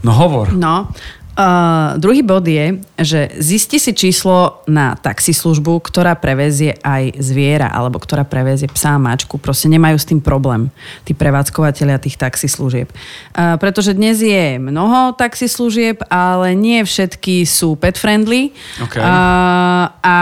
No 0.00 0.16
hovor. 0.16 0.56
No, 0.56 0.88
Uh, 1.30 1.94
druhý 1.96 2.26
bod 2.26 2.42
je, 2.42 2.82
že 2.98 3.30
zisti 3.38 3.78
si 3.78 3.94
číslo 3.94 4.66
na 4.66 4.98
taxislužbu, 4.98 5.78
ktorá 5.78 6.18
prevezie 6.18 6.74
aj 6.82 7.22
zviera, 7.22 7.70
alebo 7.70 8.02
ktorá 8.02 8.26
prevezie 8.26 8.66
psa 8.66 8.94
a 8.94 9.00
mačku. 9.00 9.38
Proste 9.38 9.70
nemajú 9.70 9.96
s 9.96 10.10
tým 10.10 10.18
problém, 10.18 10.74
tí 11.06 11.14
prevádzkovateľia 11.14 12.02
tých 12.02 12.18
taxislužieb. 12.18 12.90
Uh, 13.32 13.54
pretože 13.62 13.94
dnes 13.94 14.18
je 14.18 14.58
mnoho 14.58 15.14
taxislužieb, 15.14 16.02
ale 16.10 16.58
nie 16.58 16.82
všetky 16.82 17.46
sú 17.46 17.78
pet 17.78 17.94
friendly. 17.94 18.50
Okay. 18.90 18.98
Uh, 18.98 19.86
a 20.02 20.16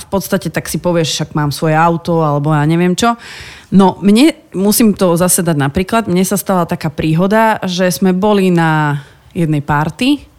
v 0.00 0.06
podstate 0.08 0.48
tak 0.48 0.66
si 0.66 0.80
povieš, 0.80 1.12
však 1.12 1.30
mám 1.36 1.52
svoje 1.52 1.76
auto, 1.76 2.24
alebo 2.24 2.50
ja 2.56 2.64
neviem 2.64 2.96
čo. 2.96 3.14
No, 3.74 4.00
mne, 4.00 4.32
musím 4.56 4.96
to 4.96 5.18
zase 5.18 5.44
dať 5.44 5.58
napríklad, 5.60 6.06
mne 6.06 6.24
sa 6.24 6.40
stala 6.40 6.64
taká 6.64 6.88
príhoda, 6.88 7.60
že 7.66 7.90
sme 7.90 8.14
boli 8.14 8.48
na 8.48 9.02
jednej 9.34 9.60
party, 9.60 10.33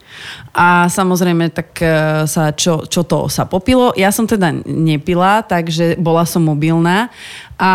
a 0.55 0.87
samozrejme, 0.87 1.51
tak 1.51 1.69
e, 1.81 1.87
sa, 2.29 2.55
čo, 2.55 2.87
čo 2.87 3.03
to 3.03 3.27
sa 3.27 3.43
popilo. 3.43 3.91
Ja 3.97 4.09
som 4.09 4.25
teda 4.25 4.51
nepila, 4.65 5.43
takže 5.43 5.99
bola 5.99 6.23
som 6.23 6.45
mobilná. 6.47 7.09
A 7.59 7.71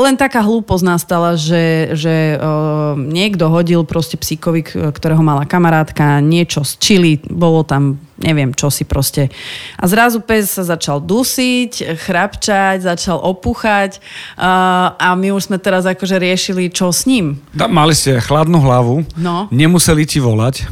len 0.00 0.16
taká 0.16 0.40
hlúposť 0.40 0.84
nastala, 0.84 1.36
že, 1.36 1.92
že 1.92 2.40
uh, 2.40 2.96
niekto 2.96 3.52
hodil 3.52 3.84
proste 3.84 4.16
psíkovi, 4.16 4.64
ktorého 4.96 5.20
mala 5.20 5.44
kamarátka, 5.44 6.24
niečo 6.24 6.64
z 6.64 6.72
čili, 6.80 7.12
bolo 7.28 7.62
tam 7.66 8.00
neviem, 8.20 8.52
čo 8.52 8.68
si 8.72 8.84
proste. 8.84 9.28
A 9.76 9.84
zrazu 9.88 10.20
pes 10.24 10.52
sa 10.52 10.64
začal 10.64 11.00
dusiť, 11.00 11.96
chrapčať, 12.00 12.84
začal 12.84 13.20
opúchať 13.20 14.00
uh, 14.36 14.96
a 14.96 15.12
my 15.16 15.36
už 15.36 15.52
sme 15.52 15.58
teraz 15.60 15.84
akože 15.84 16.16
riešili, 16.16 16.72
čo 16.72 16.92
s 16.92 17.04
ním. 17.04 17.40
Tam 17.52 17.72
mali 17.72 17.92
ste 17.92 18.20
chladnú 18.20 18.60
hlavu, 18.60 19.04
no. 19.16 19.48
nemuseli 19.52 20.04
ti 20.08 20.20
volať. 20.20 20.68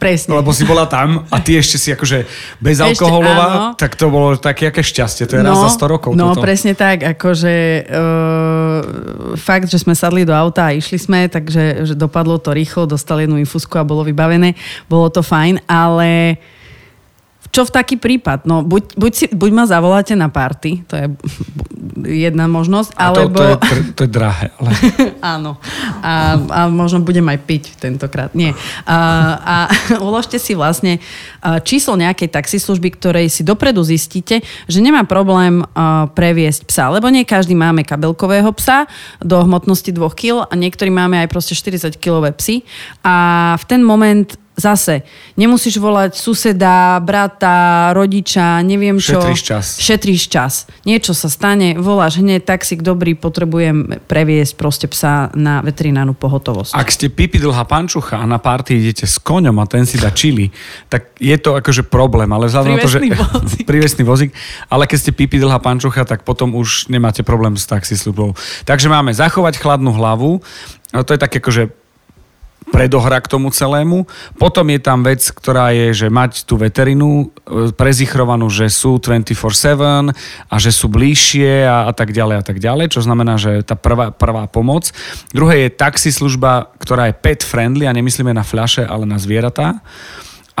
Presne. 0.00 0.32
Lebo 0.32 0.56
si 0.56 0.64
bola 0.64 0.88
tam 0.88 1.28
a 1.28 1.36
ty 1.44 1.60
ešte 1.60 1.76
si 1.76 1.92
akože 1.92 2.24
bezalkoholová, 2.56 3.76
tak 3.76 4.00
to 4.00 4.08
bolo 4.08 4.32
také 4.40 4.72
aké 4.72 4.80
šťastie. 4.80 5.28
To 5.28 5.36
je 5.36 5.42
no, 5.44 5.52
raz 5.52 5.60
za 5.68 5.84
100 5.84 5.92
rokov. 5.92 6.10
No, 6.16 6.32
toto. 6.32 6.40
presne 6.40 6.72
tak. 6.72 7.04
Akože 7.04 7.84
uh, 7.84 9.36
fakt, 9.36 9.68
že 9.68 9.76
sme 9.76 9.92
sadli 9.92 10.24
do 10.24 10.32
auta 10.32 10.72
a 10.72 10.74
išli 10.74 10.96
sme, 10.96 11.28
takže 11.28 11.84
že 11.84 11.92
dopadlo 11.92 12.40
to 12.40 12.56
rýchlo, 12.56 12.88
dostali 12.88 13.28
jednu 13.28 13.36
infusku 13.44 13.76
a 13.76 13.84
bolo 13.84 14.00
vybavené. 14.08 14.56
Bolo 14.88 15.12
to 15.12 15.20
fajn, 15.20 15.68
ale 15.68 16.40
čo 17.50 17.66
v 17.66 17.70
taký 17.74 17.98
prípad? 17.98 18.46
No, 18.46 18.62
buď, 18.62 18.94
buď, 18.94 19.12
si, 19.12 19.26
buď 19.26 19.50
ma 19.50 19.64
zavoláte 19.66 20.14
na 20.14 20.30
party, 20.30 20.86
to 20.86 20.94
je 20.94 21.06
jedna 22.24 22.46
možnosť, 22.46 22.94
a 22.94 23.10
alebo... 23.10 23.38
To, 23.38 23.58
to, 23.58 23.74
je, 23.74 23.82
to 23.98 24.02
je 24.06 24.10
drahé. 24.10 24.46
Ale... 24.62 24.70
Áno. 25.34 25.58
A, 25.98 26.38
a 26.38 26.60
možno 26.70 27.02
budem 27.02 27.26
aj 27.26 27.38
piť 27.42 27.62
tentokrát. 27.82 28.30
Nie. 28.38 28.54
A, 28.86 28.96
a 29.42 29.56
uložte 30.08 30.38
si 30.38 30.54
vlastne 30.54 31.02
číslo 31.66 31.98
nejakej 31.98 32.30
taxislužby, 32.30 32.94
ktorej 32.94 33.26
si 33.26 33.42
dopredu 33.42 33.82
zistíte, 33.82 34.46
že 34.70 34.78
nemá 34.78 35.02
problém 35.02 35.66
previesť 36.14 36.70
psa, 36.70 36.86
lebo 36.94 37.10
nie 37.10 37.26
každý 37.26 37.58
máme 37.58 37.82
kabelkového 37.82 38.54
psa 38.54 38.86
do 39.18 39.42
hmotnosti 39.42 39.90
2 39.90 39.98
kg 40.14 40.46
a 40.46 40.54
niektorí 40.54 40.94
máme 40.94 41.18
aj 41.26 41.28
proste 41.28 41.58
40 41.58 41.98
kilové 41.98 42.30
psy 42.38 42.62
a 43.02 43.56
v 43.58 43.64
ten 43.66 43.82
moment 43.82 44.38
Zase, 44.60 45.08
nemusíš 45.40 45.80
volať 45.80 46.20
suseda, 46.20 47.00
brata, 47.00 47.88
rodiča, 47.96 48.60
neviem 48.60 49.00
čo. 49.00 49.16
Šetríš 49.16 49.40
čas. 49.40 49.66
Šetríš 49.80 50.22
čas. 50.28 50.52
Niečo 50.84 51.16
sa 51.16 51.32
stane, 51.32 51.80
voláš 51.80 52.20
hneď 52.20 52.44
taxík 52.44 52.84
dobrý, 52.84 53.16
potrebujem 53.16 54.04
previesť 54.04 54.52
proste 54.60 54.86
psa 54.92 55.32
na 55.32 55.64
veterinárnu 55.64 56.12
pohotovosť. 56.12 56.76
Ak 56.76 56.92
ste 56.92 57.08
pipi 57.08 57.40
dlhá 57.40 57.64
pančucha 57.64 58.20
a 58.20 58.28
na 58.28 58.36
párty 58.36 58.76
idete 58.76 59.08
s 59.08 59.16
koňom 59.16 59.56
a 59.56 59.64
ten 59.64 59.88
si 59.88 59.96
dá 59.96 60.12
čili, 60.12 60.52
tak 60.92 61.16
je 61.16 61.36
to 61.40 61.56
akože 61.56 61.88
problém, 61.88 62.28
ale 62.28 62.52
vzhľadom 62.52 62.76
na 62.76 62.84
to, 62.84 62.92
že... 62.92 63.00
Vozík. 63.00 63.64
prívesný 63.70 64.02
vozík. 64.04 64.30
Ale 64.68 64.84
keď 64.84 64.98
ste 65.08 65.12
pipi 65.16 65.40
dlhá 65.40 65.56
pančucha, 65.56 66.04
tak 66.04 66.28
potom 66.28 66.52
už 66.52 66.92
nemáte 66.92 67.24
problém 67.24 67.56
s 67.56 67.64
taxislužbou. 67.64 68.36
Takže 68.68 68.92
máme 68.92 69.16
zachovať 69.16 69.56
chladnú 69.56 69.96
hlavu, 69.96 70.44
a 70.90 71.06
to 71.06 71.14
je 71.14 71.22
také 71.22 71.38
akože 71.38 71.79
predohra 72.70 73.18
k 73.18 73.30
tomu 73.30 73.50
celému. 73.50 74.06
Potom 74.38 74.66
je 74.70 74.80
tam 74.80 75.02
vec, 75.02 75.20
ktorá 75.26 75.74
je, 75.74 75.90
že 75.92 76.06
mať 76.08 76.46
tú 76.46 76.54
veterinu 76.56 77.28
e, 77.28 77.74
prezichrovanú, 77.74 78.46
že 78.46 78.70
sú 78.70 79.02
24-7 79.02 80.14
a 80.46 80.54
že 80.56 80.70
sú 80.70 80.86
bližšie 80.86 81.66
a, 81.66 81.90
a 81.90 81.92
tak 81.92 82.14
ďalej 82.14 82.36
a 82.40 82.44
tak 82.46 82.62
ďalej, 82.62 82.94
čo 82.94 83.02
znamená, 83.02 83.36
že 83.36 83.66
tá 83.66 83.74
prvá, 83.74 84.14
prvá 84.14 84.46
pomoc. 84.46 84.94
Druhé 85.34 85.66
je 85.66 85.76
taxislužba, 85.76 86.70
ktorá 86.78 87.10
je 87.10 87.18
pet 87.18 87.42
friendly 87.42 87.90
a 87.90 87.92
nemyslíme 87.92 88.30
na 88.30 88.46
fľaše, 88.46 88.86
ale 88.86 89.04
na 89.04 89.18
zvieratá. 89.18 89.82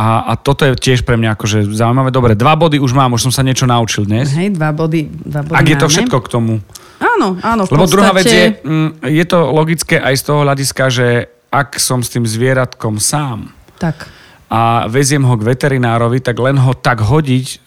A, 0.00 0.32
a 0.32 0.38
toto 0.38 0.64
je 0.64 0.72
tiež 0.80 1.04
pre 1.04 1.20
mňa 1.20 1.36
akože 1.36 1.76
zaujímavé. 1.76 2.08
Dobre, 2.08 2.32
dva 2.32 2.56
body 2.56 2.80
už 2.80 2.96
mám, 2.96 3.12
už 3.12 3.28
som 3.28 3.32
sa 3.34 3.44
niečo 3.44 3.68
naučil 3.68 4.08
dnes. 4.08 4.32
Hej, 4.32 4.56
dva 4.56 4.72
body, 4.72 5.12
dva 5.12 5.44
body 5.44 5.56
Ak 5.60 5.66
je 5.68 5.76
to 5.76 5.86
všetko 5.92 6.18
k 6.24 6.28
tomu. 6.32 6.54
Áno, 7.00 7.36
áno. 7.44 7.62
Lebo 7.68 7.84
podstate... 7.84 7.92
druhá 7.92 8.10
vec 8.16 8.28
je, 8.28 8.44
mm, 8.64 8.90
je 9.08 9.24
to 9.28 9.38
logické 9.52 9.96
aj 10.00 10.14
z 10.16 10.22
toho 10.24 10.40
hľadiska, 10.44 10.84
že 10.88 11.06
ak 11.50 11.82
som 11.82 12.00
s 12.00 12.14
tým 12.14 12.24
zvieratkom 12.24 13.02
sám 13.02 13.50
tak. 13.76 14.06
a 14.46 14.86
veziem 14.86 15.26
ho 15.26 15.34
k 15.34 15.46
veterinárovi, 15.46 16.22
tak 16.22 16.38
len 16.38 16.58
ho 16.58 16.72
tak 16.74 17.02
hodiť, 17.02 17.66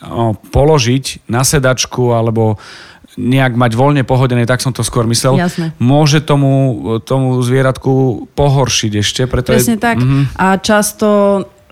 položiť 0.49 1.27
na 1.27 1.43
sedačku 1.43 2.15
alebo 2.15 2.57
nejak 3.13 3.53
mať 3.53 3.71
voľne 3.77 4.03
pohodené, 4.07 4.49
tak 4.49 4.63
som 4.65 4.73
to 4.73 4.81
skôr 4.81 5.05
myslel, 5.05 5.37
Jasné. 5.37 5.69
môže 5.77 6.17
tomu, 6.17 6.81
tomu 7.05 7.37
zvieratku 7.45 8.25
pohoršiť 8.33 8.91
ešte. 8.97 9.21
Preto 9.29 9.53
Presne 9.53 9.77
je, 9.77 9.83
tak. 9.83 10.01
Mhm. 10.01 10.33
A 10.33 10.57
často 10.57 11.07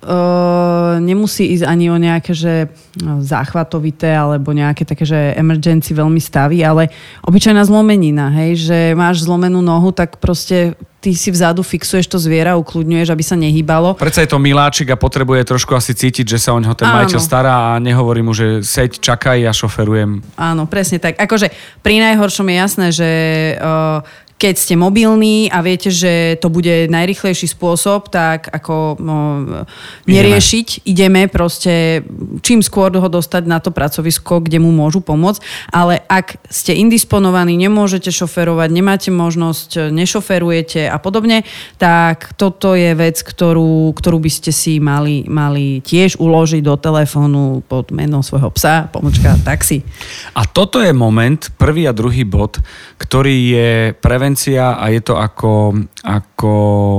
Uh, 0.01 0.97
nemusí 0.97 1.53
ísť 1.53 1.69
ani 1.69 1.93
o 1.93 1.97
nejaké 2.01 2.33
že 2.33 2.73
no, 2.97 3.21
záchvatovité 3.21 4.17
alebo 4.17 4.49
nejaké 4.49 4.81
také, 4.81 5.05
že 5.05 5.37
emergency 5.37 5.93
veľmi 5.93 6.17
stavy, 6.17 6.65
ale 6.65 6.89
obyčajná 7.21 7.61
zlomenina, 7.69 8.33
hej, 8.33 8.65
že 8.65 8.77
máš 8.97 9.29
zlomenú 9.29 9.61
nohu, 9.61 9.93
tak 9.93 10.17
proste 10.17 10.73
ty 11.01 11.17
si 11.17 11.33
vzadu 11.33 11.65
fixuješ 11.65 12.05
to 12.09 12.17
zviera, 12.21 12.57
ukludňuješ, 12.61 13.09
aby 13.09 13.23
sa 13.25 13.33
nehýbalo. 13.33 13.97
Predsa 13.97 14.25
je 14.25 14.29
to 14.29 14.37
miláčik 14.37 14.93
a 14.93 14.97
potrebuje 14.97 15.49
trošku 15.49 15.73
asi 15.73 15.97
cítiť, 15.97 16.37
že 16.37 16.37
sa 16.37 16.53
o 16.53 16.61
ňo 16.61 16.77
ten 16.77 16.89
Áno. 16.89 17.01
majiteľ 17.01 17.19
stará 17.21 17.53
a 17.73 17.81
nehovorí 17.81 18.21
mu, 18.21 18.37
že 18.37 18.61
seď, 18.61 19.01
čakaj, 19.01 19.41
ja 19.41 19.53
šoferujem. 19.53 20.21
Áno, 20.37 20.69
presne 20.69 21.01
tak. 21.01 21.17
Akože 21.17 21.49
pri 21.81 22.01
najhoršom 22.05 22.45
je 22.49 22.55
jasné, 22.55 22.87
že 22.93 23.09
uh, 23.57 24.05
keď 24.41 24.55
ste 24.57 24.73
mobilní 24.73 25.53
a 25.53 25.61
viete, 25.61 25.93
že 25.93 26.33
to 26.41 26.49
bude 26.49 26.89
najrychlejší 26.89 27.45
spôsob, 27.45 28.09
tak 28.09 28.49
ako 28.49 28.97
no, 28.97 29.17
neriešiť, 30.09 30.81
ideme 30.89 31.29
proste 31.29 32.01
čím 32.41 32.59
skôr 32.65 32.91
ho 32.91 33.09
dostať 33.09 33.43
na 33.47 33.61
to 33.63 33.71
pracovisko, 33.71 34.43
kde 34.43 34.59
mu 34.59 34.73
môžu 34.73 34.99
pomôcť. 34.99 35.71
Ale 35.71 36.01
ak 36.09 36.41
ste 36.49 36.75
indisponovaní, 36.75 37.55
nemôžete 37.55 38.09
šoferovať, 38.09 38.69
nemáte 38.73 39.09
možnosť, 39.13 39.93
nešoferujete 39.93 40.89
a 40.89 40.97
podobne, 40.99 41.47
tak 41.77 42.33
toto 42.35 42.73
je 42.73 42.91
vec, 42.97 43.21
ktorú, 43.21 43.93
ktorú 43.95 44.17
by 44.19 44.31
ste 44.31 44.51
si 44.51 44.81
mali, 44.81 45.23
mali 45.29 45.79
tiež 45.85 46.19
uložiť 46.19 46.61
do 46.65 46.75
telefónu 46.75 47.63
pod 47.65 47.93
meno 47.93 48.25
svojho 48.25 48.51
psa, 48.51 48.89
pomočka 48.91 49.37
taxi. 49.41 49.85
A 50.35 50.43
toto 50.49 50.81
je 50.81 50.91
moment, 50.91 51.39
prvý 51.55 51.87
a 51.87 51.93
druhý 51.95 52.25
bod, 52.25 52.59
ktorý 52.97 53.35
je 53.53 53.69
prevencia 53.97 54.75
a 54.77 54.89
je 54.89 55.01
to 55.01 55.15
ako, 55.17 55.75
ako 56.03 56.51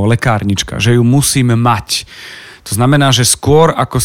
lekárnička, 0.09 0.79
že 0.79 0.95
ju 0.97 1.03
musíme 1.03 1.59
mať. 1.59 2.07
To 2.63 2.73
znamená, 2.79 3.11
že 3.11 3.27
skôr 3.27 3.75
ako 3.75 3.99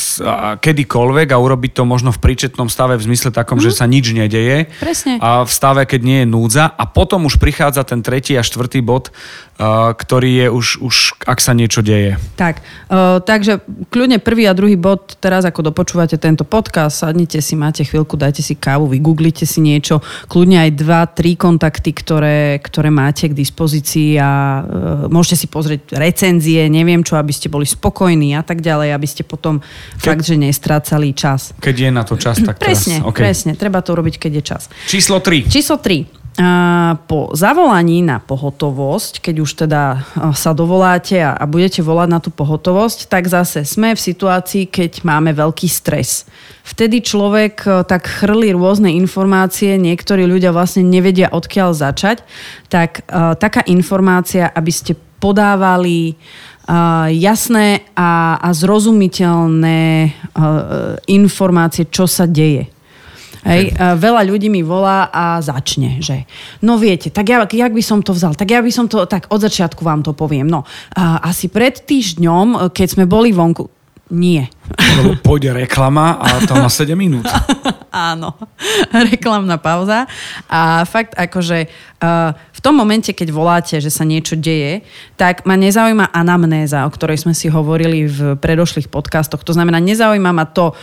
kedykoľvek 0.57 1.27
a 1.29 1.37
urobiť 1.37 1.71
to 1.77 1.83
možno 1.85 2.09
v 2.09 2.19
príčetnom 2.21 2.67
stave 2.73 2.97
v 2.97 3.05
zmysle 3.05 3.29
takom, 3.29 3.61
že 3.61 3.69
sa 3.69 3.85
nič 3.85 4.11
nedeje. 4.17 4.73
Presne. 4.81 5.21
A 5.21 5.45
v 5.45 5.51
stave, 5.51 5.85
keď 5.85 6.01
nie 6.01 6.17
je 6.25 6.27
núdza. 6.27 6.65
A 6.73 6.89
potom 6.89 7.29
už 7.29 7.37
prichádza 7.37 7.85
ten 7.85 8.01
tretí 8.01 8.33
a 8.33 8.41
štvrtý 8.41 8.81
bod, 8.81 9.13
ktorý 9.97 10.45
je 10.45 10.47
už, 10.53 10.67
už, 10.85 10.95
ak 11.25 11.41
sa 11.41 11.57
niečo 11.57 11.81
deje. 11.81 12.21
Tak, 12.37 12.61
uh, 12.93 13.17
takže 13.25 13.65
kľudne 13.89 14.21
prvý 14.21 14.45
a 14.45 14.53
druhý 14.53 14.77
bod, 14.77 15.17
teraz 15.17 15.49
ako 15.49 15.73
dopočúvate 15.73 16.13
tento 16.21 16.45
podcast, 16.45 17.01
sadnite 17.01 17.41
si, 17.41 17.57
máte 17.57 17.81
chvíľku, 17.81 18.13
dajte 18.21 18.45
si 18.45 18.53
kávu, 18.53 18.85
vygooglite 18.85 19.49
si 19.49 19.57
niečo, 19.65 19.97
kľudne 20.29 20.61
aj 20.61 20.71
dva, 20.77 21.09
tri 21.09 21.33
kontakty, 21.33 21.89
ktoré, 21.89 22.61
ktoré 22.61 22.93
máte 22.93 23.33
k 23.33 23.33
dispozícii 23.33 24.21
a 24.21 24.29
uh, 24.29 24.61
môžete 25.09 25.41
si 25.41 25.47
pozrieť 25.49 25.97
recenzie, 25.97 26.69
neviem 26.69 27.01
čo, 27.01 27.17
aby 27.17 27.33
ste 27.33 27.49
boli 27.49 27.65
spokojní 27.65 28.37
a 28.37 28.45
tak 28.48 28.63
ďalej, 28.63 28.96
aby 28.96 29.08
ste 29.08 29.27
potom 29.27 29.60
Ke... 29.60 30.16
fakt, 30.16 30.24
že 30.24 30.39
nestrácali 30.39 31.12
čas. 31.12 31.51
Keď 31.60 31.75
je 31.75 31.89
na 31.92 32.08
to 32.08 32.16
čas, 32.16 32.39
tak 32.39 32.56
Presne, 32.56 33.04
teraz. 33.04 33.10
Okay. 33.12 33.22
presne, 33.27 33.51
treba 33.60 33.84
to 33.84 33.92
robiť, 33.92 34.16
keď 34.16 34.32
je 34.39 34.44
čas. 34.48 34.63
Číslo 34.88 35.20
3. 35.20 35.51
Číslo 35.51 35.84
3. 35.84 36.18
A 36.38 36.94
po 37.10 37.34
zavolaní 37.34 38.06
na 38.06 38.22
pohotovosť, 38.22 39.25
keď 39.25 39.36
už 39.42 39.51
teda 39.66 40.06
sa 40.38 40.54
dovoláte 40.54 41.18
a, 41.18 41.34
a 41.34 41.50
budete 41.50 41.82
volať 41.82 42.10
na 42.13 42.22
tú 42.22 42.30
pohotovosť, 42.30 43.10
tak 43.10 43.25
zase 43.25 43.66
sme 43.66 43.98
v 43.98 44.06
situácii, 44.06 44.70
keď 44.70 45.01
máme 45.01 45.34
veľký 45.34 45.66
stres. 45.66 46.30
Vtedy 46.62 47.01
človek 47.01 47.56
e, 47.66 47.70
tak 47.89 48.06
chrlí 48.06 48.54
rôzne 48.54 48.94
informácie, 48.94 49.82
niektorí 49.82 50.30
ľudia 50.30 50.54
vlastne 50.54 50.86
nevedia 50.86 51.34
odkiaľ 51.34 51.74
začať, 51.74 52.22
tak 52.70 53.01
a, 53.10 53.34
taká 53.34 53.66
informácia, 53.66 54.46
aby 54.54 54.70
ste 54.70 54.94
podávali 55.18 56.13
jasné 57.15 57.88
a, 57.95 58.36
a 58.43 58.50
zrozumiteľné 58.51 60.12
informácie, 61.07 61.88
čo 61.88 62.03
sa 62.03 62.27
deje. 62.27 62.67
Hej, 63.47 63.71
veľa 63.79 64.27
ľudí 64.27 64.51
mi 64.51 64.59
volá 64.59 65.07
a 65.07 65.39
začne, 65.39 66.03
že 66.03 66.27
no 66.59 66.75
viete, 66.75 67.07
tak 67.07 67.31
ja, 67.31 67.39
jak 67.47 67.71
by 67.71 67.79
som 67.79 68.03
to 68.03 68.12
vzal? 68.12 68.36
Tak 68.36 68.51
ja 68.51 68.59
by 68.59 68.67
som 68.67 68.91
to, 68.91 69.07
tak 69.07 69.31
od 69.31 69.39
začiatku 69.39 69.88
vám 69.88 70.03
to 70.03 70.12
poviem. 70.12 70.51
No, 70.51 70.67
asi 71.00 71.47
pred 71.47 71.79
týždňom, 71.79 72.75
keď 72.75 72.88
sme 73.00 73.05
boli 73.07 73.31
vonku, 73.31 73.71
nie. 74.12 74.43
Lebo 74.75 75.15
pôjde 75.24 75.55
reklama 75.55 76.19
a 76.19 76.43
to 76.43 76.53
na 76.57 76.67
7 76.67 76.91
minút. 76.97 77.24
Áno, 77.91 78.36
reklamná 78.91 79.55
pauza. 79.57 80.05
A 80.51 80.83
fakt 80.83 81.15
akože 81.15 81.71
uh, 82.03 82.36
v 82.36 82.59
tom 82.59 82.75
momente, 82.75 83.09
keď 83.15 83.29
voláte, 83.31 83.75
že 83.79 83.88
sa 83.88 84.03
niečo 84.03 84.36
deje, 84.36 84.83
tak 85.15 85.47
ma 85.47 85.55
nezaujíma 85.55 86.12
anamnéza, 86.12 86.83
o 86.83 86.91
ktorej 86.91 87.24
sme 87.24 87.33
si 87.33 87.47
hovorili 87.47 88.05
v 88.05 88.36
predošlých 88.38 88.91
podcastoch. 88.91 89.41
To 89.47 89.55
znamená, 89.55 89.79
nezaujíma 89.79 90.31
ma 90.36 90.45
to, 90.45 90.75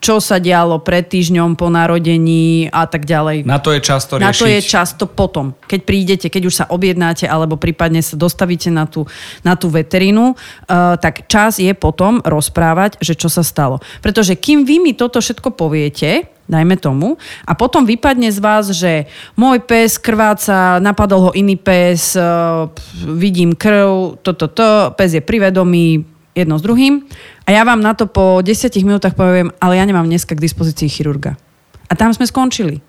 čo 0.00 0.20
sa 0.20 0.36
dialo 0.36 0.78
pred 0.84 1.08
týždňom 1.08 1.56
po 1.56 1.72
narodení 1.72 2.68
a 2.68 2.84
tak 2.84 3.08
ďalej. 3.08 3.48
Na 3.48 3.58
to 3.58 3.72
je 3.72 3.80
často 3.80 4.20
riešiť. 4.20 4.26
Na 4.28 4.32
to 4.36 4.46
je 4.46 4.60
často 4.60 5.04
potom, 5.08 5.56
keď 5.66 5.80
prídete, 5.82 6.26
keď 6.28 6.42
už 6.46 6.54
sa 6.54 6.64
objednáte 6.68 7.24
alebo 7.24 7.56
prípadne 7.56 8.04
sa 8.04 8.14
dostavíte 8.14 8.68
na 8.68 8.84
tú, 8.84 9.08
na 9.40 9.56
tú 9.56 9.72
veterínu, 9.72 10.36
uh, 10.36 10.94
tak 11.00 11.26
čas 11.26 11.58
je 11.58 11.72
potom 11.72 12.20
rozprávať, 12.22 13.00
že 13.00 13.16
čo 13.16 13.32
sa 13.32 13.40
stalo. 13.40 13.80
Pretože 14.04 14.36
kým 14.36 14.68
vy 14.68 14.78
mi 14.78 14.92
toto 14.92 15.18
všetko 15.18 15.56
poviete, 15.56 16.28
dajme 16.46 16.78
tomu, 16.78 17.18
a 17.42 17.58
potom 17.58 17.82
vypadne 17.82 18.30
z 18.30 18.38
vás, 18.38 18.70
že 18.70 19.10
môj 19.34 19.58
pes 19.66 19.98
krváca, 19.98 20.78
napadol 20.78 21.30
ho 21.30 21.32
iný 21.34 21.58
pes, 21.58 22.14
uh, 22.14 22.70
vidím 23.02 23.56
krv, 23.58 24.22
toto, 24.22 24.46
to, 24.46 24.54
to, 24.54 24.68
pes 24.94 25.18
je 25.18 25.22
privedomý, 25.24 26.06
jedno 26.36 26.60
s 26.60 26.62
druhým 26.62 27.08
a 27.46 27.48
ja 27.54 27.62
vám 27.62 27.78
na 27.78 27.94
to 27.94 28.10
po 28.10 28.42
10 28.42 28.74
minútach 28.82 29.14
poviem, 29.14 29.54
ale 29.62 29.78
ja 29.78 29.86
nemám 29.86 30.04
dneska 30.04 30.34
k 30.34 30.42
dispozícii 30.42 30.90
chirurga. 30.90 31.38
A 31.86 31.94
tam 31.94 32.10
sme 32.10 32.26
skončili. 32.26 32.82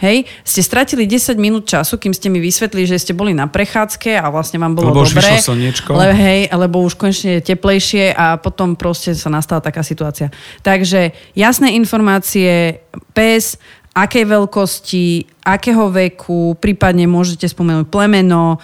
Hej, 0.00 0.24
ste 0.42 0.64
stratili 0.64 1.04
10 1.04 1.36
minút 1.36 1.68
času, 1.68 2.00
kým 2.00 2.16
ste 2.16 2.32
mi 2.32 2.40
vysvetli, 2.40 2.88
že 2.88 2.98
ste 2.98 3.12
boli 3.12 3.36
na 3.36 3.46
prechádzke 3.46 4.16
a 4.16 4.26
vlastne 4.32 4.58
vám 4.58 4.74
bolo 4.74 4.90
lebo 4.90 5.04
dobré. 5.04 5.38
Už 5.38 5.46
slniečko. 5.46 5.94
Le, 5.94 6.10
hej, 6.16 6.40
lebo 6.50 6.82
už 6.82 6.96
konečne 6.98 7.38
je 7.38 7.54
teplejšie 7.54 8.16
a 8.16 8.40
potom 8.40 8.74
proste 8.74 9.12
sa 9.14 9.28
nastala 9.30 9.60
taká 9.60 9.84
situácia. 9.84 10.32
Takže 10.64 11.14
jasné 11.36 11.76
informácie, 11.78 12.80
pes, 13.12 13.60
akej 13.94 14.24
veľkosti, 14.26 15.06
akého 15.46 15.86
veku, 15.94 16.58
prípadne 16.58 17.06
môžete 17.06 17.46
spomenúť 17.46 17.86
plemeno, 17.86 18.58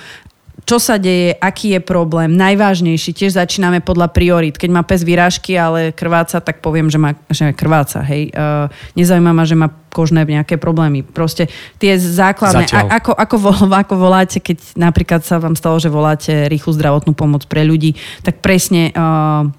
čo 0.64 0.76
sa 0.82 0.96
deje, 1.00 1.36
aký 1.36 1.78
je 1.78 1.80
problém, 1.80 2.32
najvážnejší, 2.34 3.16
tiež 3.16 3.36
začíname 3.36 3.80
podľa 3.80 4.12
priorit. 4.12 4.56
Keď 4.56 4.70
má 4.70 4.82
pes 4.82 5.04
vyrážky, 5.04 5.56
ale 5.56 5.94
krváca, 5.94 6.40
tak 6.40 6.64
poviem, 6.64 6.90
že 6.90 6.98
má 6.98 7.16
že 7.30 7.52
krváca, 7.54 8.02
hej. 8.04 8.32
Uh, 8.32 8.66
nezaujíma 8.96 9.32
ma, 9.32 9.44
že 9.46 9.56
má 9.58 9.68
kožné 9.90 10.22
nejaké 10.22 10.56
problémy. 10.56 11.02
Proste 11.02 11.50
tie 11.82 11.98
základné, 11.98 12.70
a, 12.70 13.02
ako, 13.02 13.12
ako, 13.12 13.36
ako 13.86 13.94
voláte, 13.98 14.38
keď 14.38 14.78
napríklad 14.78 15.20
sa 15.26 15.42
vám 15.42 15.58
stalo, 15.58 15.82
že 15.82 15.90
voláte 15.90 16.46
rýchlu 16.46 16.72
zdravotnú 16.74 17.12
pomoc 17.12 17.44
pre 17.50 17.66
ľudí, 17.66 17.98
tak 18.22 18.38
presne 18.40 18.94
uh, 18.94 19.50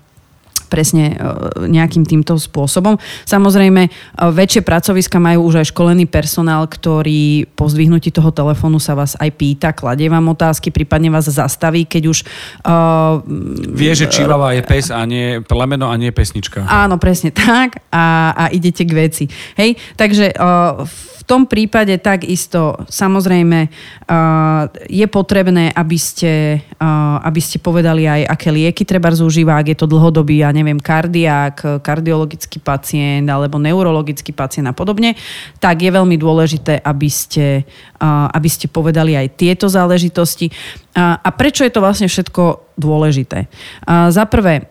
presne 0.71 1.11
e, 1.11 1.15
nejakým 1.67 2.07
týmto 2.07 2.39
spôsobom. 2.39 2.95
Samozrejme, 3.27 3.81
e, 3.85 3.89
väčšie 4.15 4.63
pracoviska 4.63 5.19
majú 5.19 5.51
už 5.51 5.59
aj 5.59 5.75
školený 5.75 6.07
personál, 6.07 6.63
ktorý 6.71 7.51
po 7.59 7.67
zdvihnutí 7.67 8.15
toho 8.15 8.31
telefónu 8.31 8.79
sa 8.79 8.95
vás 8.95 9.19
aj 9.19 9.27
pýta, 9.35 9.75
kladie 9.75 10.07
vám 10.07 10.31
otázky, 10.31 10.71
prípadne 10.71 11.11
vás 11.11 11.27
zastaví, 11.27 11.83
keď 11.83 12.03
už... 12.07 12.23
Uh, 12.63 13.19
Vie, 13.75 13.91
že 13.91 14.07
čilava 14.07 14.55
je 14.55 14.63
pes 14.63 14.87
a 14.87 15.03
nie 15.03 15.43
plemeno 15.43 15.91
a 15.91 15.95
nie 15.99 16.15
pesnička. 16.15 16.63
Áno, 16.63 16.95
presne 16.95 17.35
tak 17.35 17.83
a, 17.91 18.31
a 18.31 18.43
idete 18.55 18.87
k 18.87 18.91
veci. 18.95 19.25
Hej, 19.59 19.75
takže 19.99 20.31
uh, 20.37 20.87
tom 21.31 21.47
prípade 21.47 21.95
takisto 22.03 22.75
samozrejme 22.91 23.71
uh, 23.71 24.67
je 24.91 25.07
potrebné, 25.07 25.71
aby 25.71 25.95
ste, 25.95 26.59
uh, 26.59 27.23
aby 27.23 27.39
ste 27.39 27.55
povedali 27.63 28.03
aj, 28.03 28.27
aké 28.35 28.51
lieky 28.51 28.83
treba 28.83 29.07
zúžívať, 29.15 29.55
ak 29.55 29.67
je 29.71 29.77
to 29.79 29.87
dlhodobý, 29.87 30.43
ja 30.43 30.51
neviem, 30.51 30.75
kardiák, 30.75 31.79
kardiologický 31.79 32.59
pacient 32.59 33.31
alebo 33.31 33.55
neurologický 33.63 34.35
pacient 34.35 34.67
a 34.67 34.75
podobne, 34.75 35.15
tak 35.63 35.79
je 35.79 35.87
veľmi 35.87 36.19
dôležité, 36.19 36.83
aby 36.83 37.07
ste, 37.07 37.63
aby 38.03 38.49
ste 38.51 38.67
povedali 38.67 39.15
aj 39.15 39.39
tieto 39.39 39.71
záležitosti. 39.71 40.51
A 40.97 41.29
prečo 41.31 41.63
je 41.63 41.71
to 41.71 41.79
vlastne 41.79 42.11
všetko 42.11 42.75
dôležité? 42.75 43.47
Za 43.87 44.27
prvé, 44.27 44.67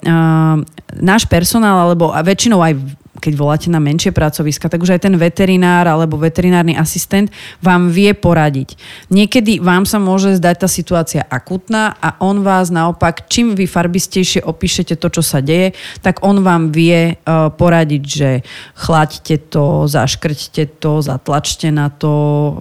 náš 0.99 1.25
personál, 1.25 1.89
alebo 1.89 2.13
väčšinou 2.13 2.61
aj 2.61 2.75
keď 3.21 3.33
voláte 3.37 3.69
na 3.69 3.79
menšie 3.79 4.11
pracoviska, 4.11 4.73
tak 4.73 4.81
už 4.81 4.97
aj 4.97 5.07
ten 5.07 5.15
veterinár 5.21 5.85
alebo 5.85 6.17
veterinárny 6.17 6.75
asistent 6.75 7.29
vám 7.61 7.93
vie 7.93 8.17
poradiť. 8.17 8.75
Niekedy 9.13 9.61
vám 9.61 9.85
sa 9.85 10.01
môže 10.01 10.41
zdať 10.41 10.65
tá 10.65 10.69
situácia 10.69 11.23
akutná 11.29 12.01
a 12.01 12.17
on 12.25 12.41
vás 12.41 12.73
naopak, 12.73 13.29
čím 13.29 13.53
vy 13.53 13.69
farbistejšie 13.69 14.41
opíšete 14.43 14.97
to, 14.97 15.13
čo 15.13 15.23
sa 15.23 15.45
deje, 15.45 15.77
tak 16.01 16.25
on 16.25 16.41
vám 16.41 16.73
vie 16.73 17.15
uh, 17.15 17.53
poradiť, 17.53 18.03
že 18.03 18.31
chlaďte 18.75 19.53
to, 19.53 19.85
zaškrťte 19.85 20.81
to, 20.81 21.05
zatlačte 21.05 21.69
na 21.69 21.93
to, 21.93 22.15
uh, 22.17 22.53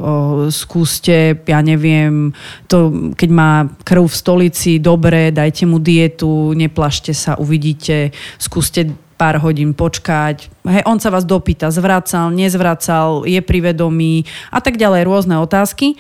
skúste, 0.52 1.40
ja 1.48 1.60
neviem, 1.64 2.36
to, 2.68 3.12
keď 3.16 3.30
má 3.32 3.52
krv 3.88 4.06
v 4.06 4.16
stolici, 4.20 4.72
dobre, 4.84 5.32
dajte 5.32 5.64
mu 5.64 5.80
dietu, 5.80 6.52
neplašte 6.52 7.16
sa, 7.16 7.40
uvidíte, 7.40 8.12
skúste 8.36 9.09
pár 9.20 9.44
hodín 9.44 9.76
počkať. 9.76 10.48
Hej, 10.64 10.88
on 10.88 11.04
sa 11.04 11.12
vás 11.12 11.28
dopýta, 11.28 11.68
zvracal, 11.68 12.32
nezvracal, 12.32 13.28
je 13.28 13.44
privedomý 13.44 14.24
a 14.48 14.64
tak 14.64 14.80
ďalej, 14.80 15.04
rôzne 15.04 15.36
otázky. 15.44 16.00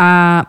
A 0.00 0.42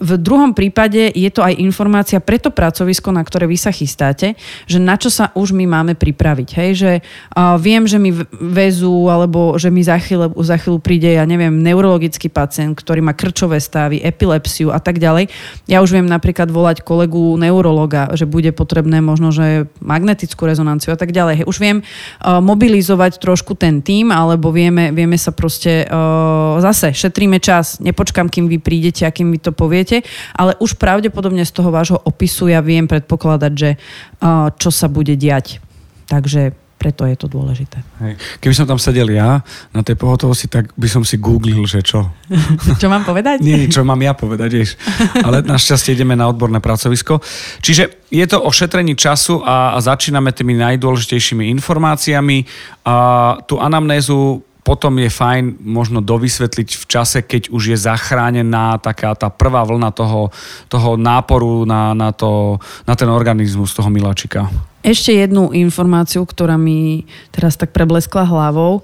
v 0.00 0.16
druhom 0.16 0.56
prípade 0.56 1.12
je 1.12 1.28
to 1.28 1.44
aj 1.44 1.60
informácia 1.60 2.18
pre 2.24 2.40
to 2.40 2.48
pracovisko, 2.48 3.12
na 3.12 3.20
ktoré 3.20 3.44
vy 3.44 3.60
sa 3.60 3.68
chystáte, 3.68 4.32
že 4.64 4.80
na 4.80 4.96
čo 4.96 5.12
sa 5.12 5.28
už 5.36 5.52
my 5.52 5.68
máme 5.68 5.92
pripraviť. 5.92 6.48
Hej? 6.56 6.70
Že 6.80 6.92
uh, 7.00 7.60
viem, 7.60 7.84
že 7.84 8.00
mi 8.00 8.16
väzú, 8.40 9.12
alebo 9.12 9.60
že 9.60 9.68
mi 9.68 9.84
za 9.84 10.00
chvíľu, 10.00 10.32
za 10.40 10.56
chvíľu 10.56 10.80
príde, 10.80 11.12
ja 11.12 11.28
neviem, 11.28 11.52
neurologický 11.52 12.32
pacient, 12.32 12.72
ktorý 12.80 13.04
má 13.04 13.12
krčové 13.12 13.60
stavy, 13.60 14.00
epilepsiu 14.00 14.72
a 14.72 14.80
tak 14.80 14.96
ďalej. 14.96 15.28
Ja 15.68 15.84
už 15.84 15.92
viem 15.92 16.08
napríklad 16.08 16.48
volať 16.48 16.80
kolegu 16.80 17.36
neurologa, 17.36 18.08
že 18.16 18.24
bude 18.24 18.56
potrebné 18.56 19.04
možno, 19.04 19.28
že 19.30 19.68
magnetickú 19.84 20.48
rezonanciu 20.48 20.96
a 20.96 20.98
tak 20.98 21.12
ďalej. 21.12 21.44
Hej? 21.44 21.46
Už 21.46 21.60
viem 21.60 21.84
uh, 21.84 22.40
mobilizovať 22.40 23.20
trošku 23.20 23.52
ten 23.52 23.84
tým, 23.84 24.08
alebo 24.08 24.48
vieme, 24.48 24.96
vieme 24.96 25.20
sa 25.20 25.36
proste 25.36 25.84
uh, 25.84 26.56
zase 26.64 26.96
šetríme 26.96 27.36
čas, 27.36 27.84
nepočkám, 27.84 28.32
kým 28.32 28.48
vy 28.48 28.56
prídete 28.62 29.04
a 29.04 29.12
kým 29.12 29.36
vy 29.36 29.38
to 29.42 29.52
poviete, 29.52 29.89
poviete, 29.90 30.06
ale 30.38 30.54
už 30.62 30.78
pravdepodobne 30.78 31.42
z 31.42 31.52
toho 31.52 31.74
vášho 31.74 31.98
opisu 31.98 32.46
ja 32.46 32.62
viem 32.62 32.86
predpokladať, 32.86 33.52
že 33.52 33.70
uh, 33.74 34.54
čo 34.54 34.70
sa 34.70 34.86
bude 34.86 35.18
diať. 35.18 35.58
Takže 36.06 36.54
preto 36.80 37.04
je 37.04 37.12
to 37.12 37.28
dôležité. 37.28 37.76
Hej. 38.00 38.16
Keby 38.40 38.54
som 38.56 38.64
tam 38.64 38.80
sedel 38.80 39.12
ja 39.12 39.44
na 39.68 39.84
tej 39.84 40.00
pohotovosti, 40.00 40.48
tak 40.48 40.72
by 40.80 40.88
som 40.88 41.04
si 41.04 41.20
googlil, 41.20 41.60
že 41.68 41.84
čo. 41.84 42.08
čo 42.80 42.88
mám 42.88 43.04
povedať? 43.04 43.44
Nie, 43.44 43.68
čo 43.68 43.84
mám 43.84 44.00
ja 44.00 44.16
povedať, 44.16 44.48
vieš. 44.48 44.80
Ale 45.20 45.44
našťastie 45.44 45.92
ideme 45.92 46.16
na 46.16 46.32
odborné 46.32 46.56
pracovisko. 46.56 47.20
Čiže 47.60 48.08
je 48.08 48.24
to 48.24 48.40
o 48.40 48.48
šetrení 48.48 48.96
času 48.96 49.44
a, 49.44 49.76
a 49.76 49.78
začíname 49.84 50.32
tými 50.32 50.56
najdôležitejšími 50.56 51.52
informáciami. 51.60 52.48
A 52.88 52.96
tú 53.44 53.60
anamnézu 53.60 54.40
potom 54.60 55.00
je 55.00 55.08
fajn 55.08 55.64
možno 55.64 56.04
dovysvetliť 56.04 56.68
v 56.76 56.84
čase, 56.84 57.18
keď 57.24 57.48
už 57.48 57.74
je 57.74 57.78
zachránená 57.80 58.76
taká 58.78 59.16
tá 59.16 59.32
prvá 59.32 59.64
vlna 59.64 59.90
toho, 59.90 60.28
toho 60.68 61.00
náporu 61.00 61.64
na, 61.64 61.96
na, 61.96 62.12
to, 62.12 62.60
na 62.84 62.94
ten 62.94 63.08
organizmus 63.08 63.72
toho 63.72 63.88
miláčika. 63.88 64.52
Ešte 64.80 65.12
jednu 65.12 65.52
informáciu, 65.52 66.24
ktorá 66.24 66.56
mi 66.56 67.04
teraz 67.28 67.56
tak 67.60 67.76
prebleskla 67.76 68.24
hlavou. 68.24 68.80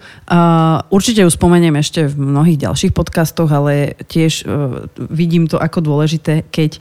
Určite 0.93 1.25
ju 1.25 1.31
spomeniem 1.33 1.73
ešte 1.81 2.05
v 2.05 2.21
mnohých 2.21 2.69
ďalších 2.69 2.93
podcastoch, 2.93 3.49
ale 3.49 3.97
tiež 4.05 4.45
uh, 4.45 4.85
vidím 5.09 5.49
to 5.49 5.57
ako 5.57 5.81
dôležité, 5.81 6.45
keď 6.53 6.81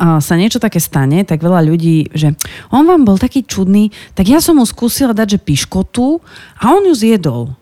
sa 0.00 0.32
niečo 0.32 0.56
také 0.56 0.80
stane, 0.80 1.28
tak 1.28 1.44
veľa 1.44 1.60
ľudí, 1.60 2.08
že 2.16 2.32
on 2.72 2.88
vám 2.88 3.04
bol 3.04 3.20
taký 3.20 3.44
čudný, 3.44 3.92
tak 4.16 4.32
ja 4.32 4.40
som 4.40 4.56
mu 4.56 4.64
skúsila 4.64 5.12
dať, 5.12 5.36
že 5.36 5.44
piškotu 5.44 6.24
a 6.56 6.72
on 6.72 6.88
ju 6.88 6.96
zjedol. 6.96 7.52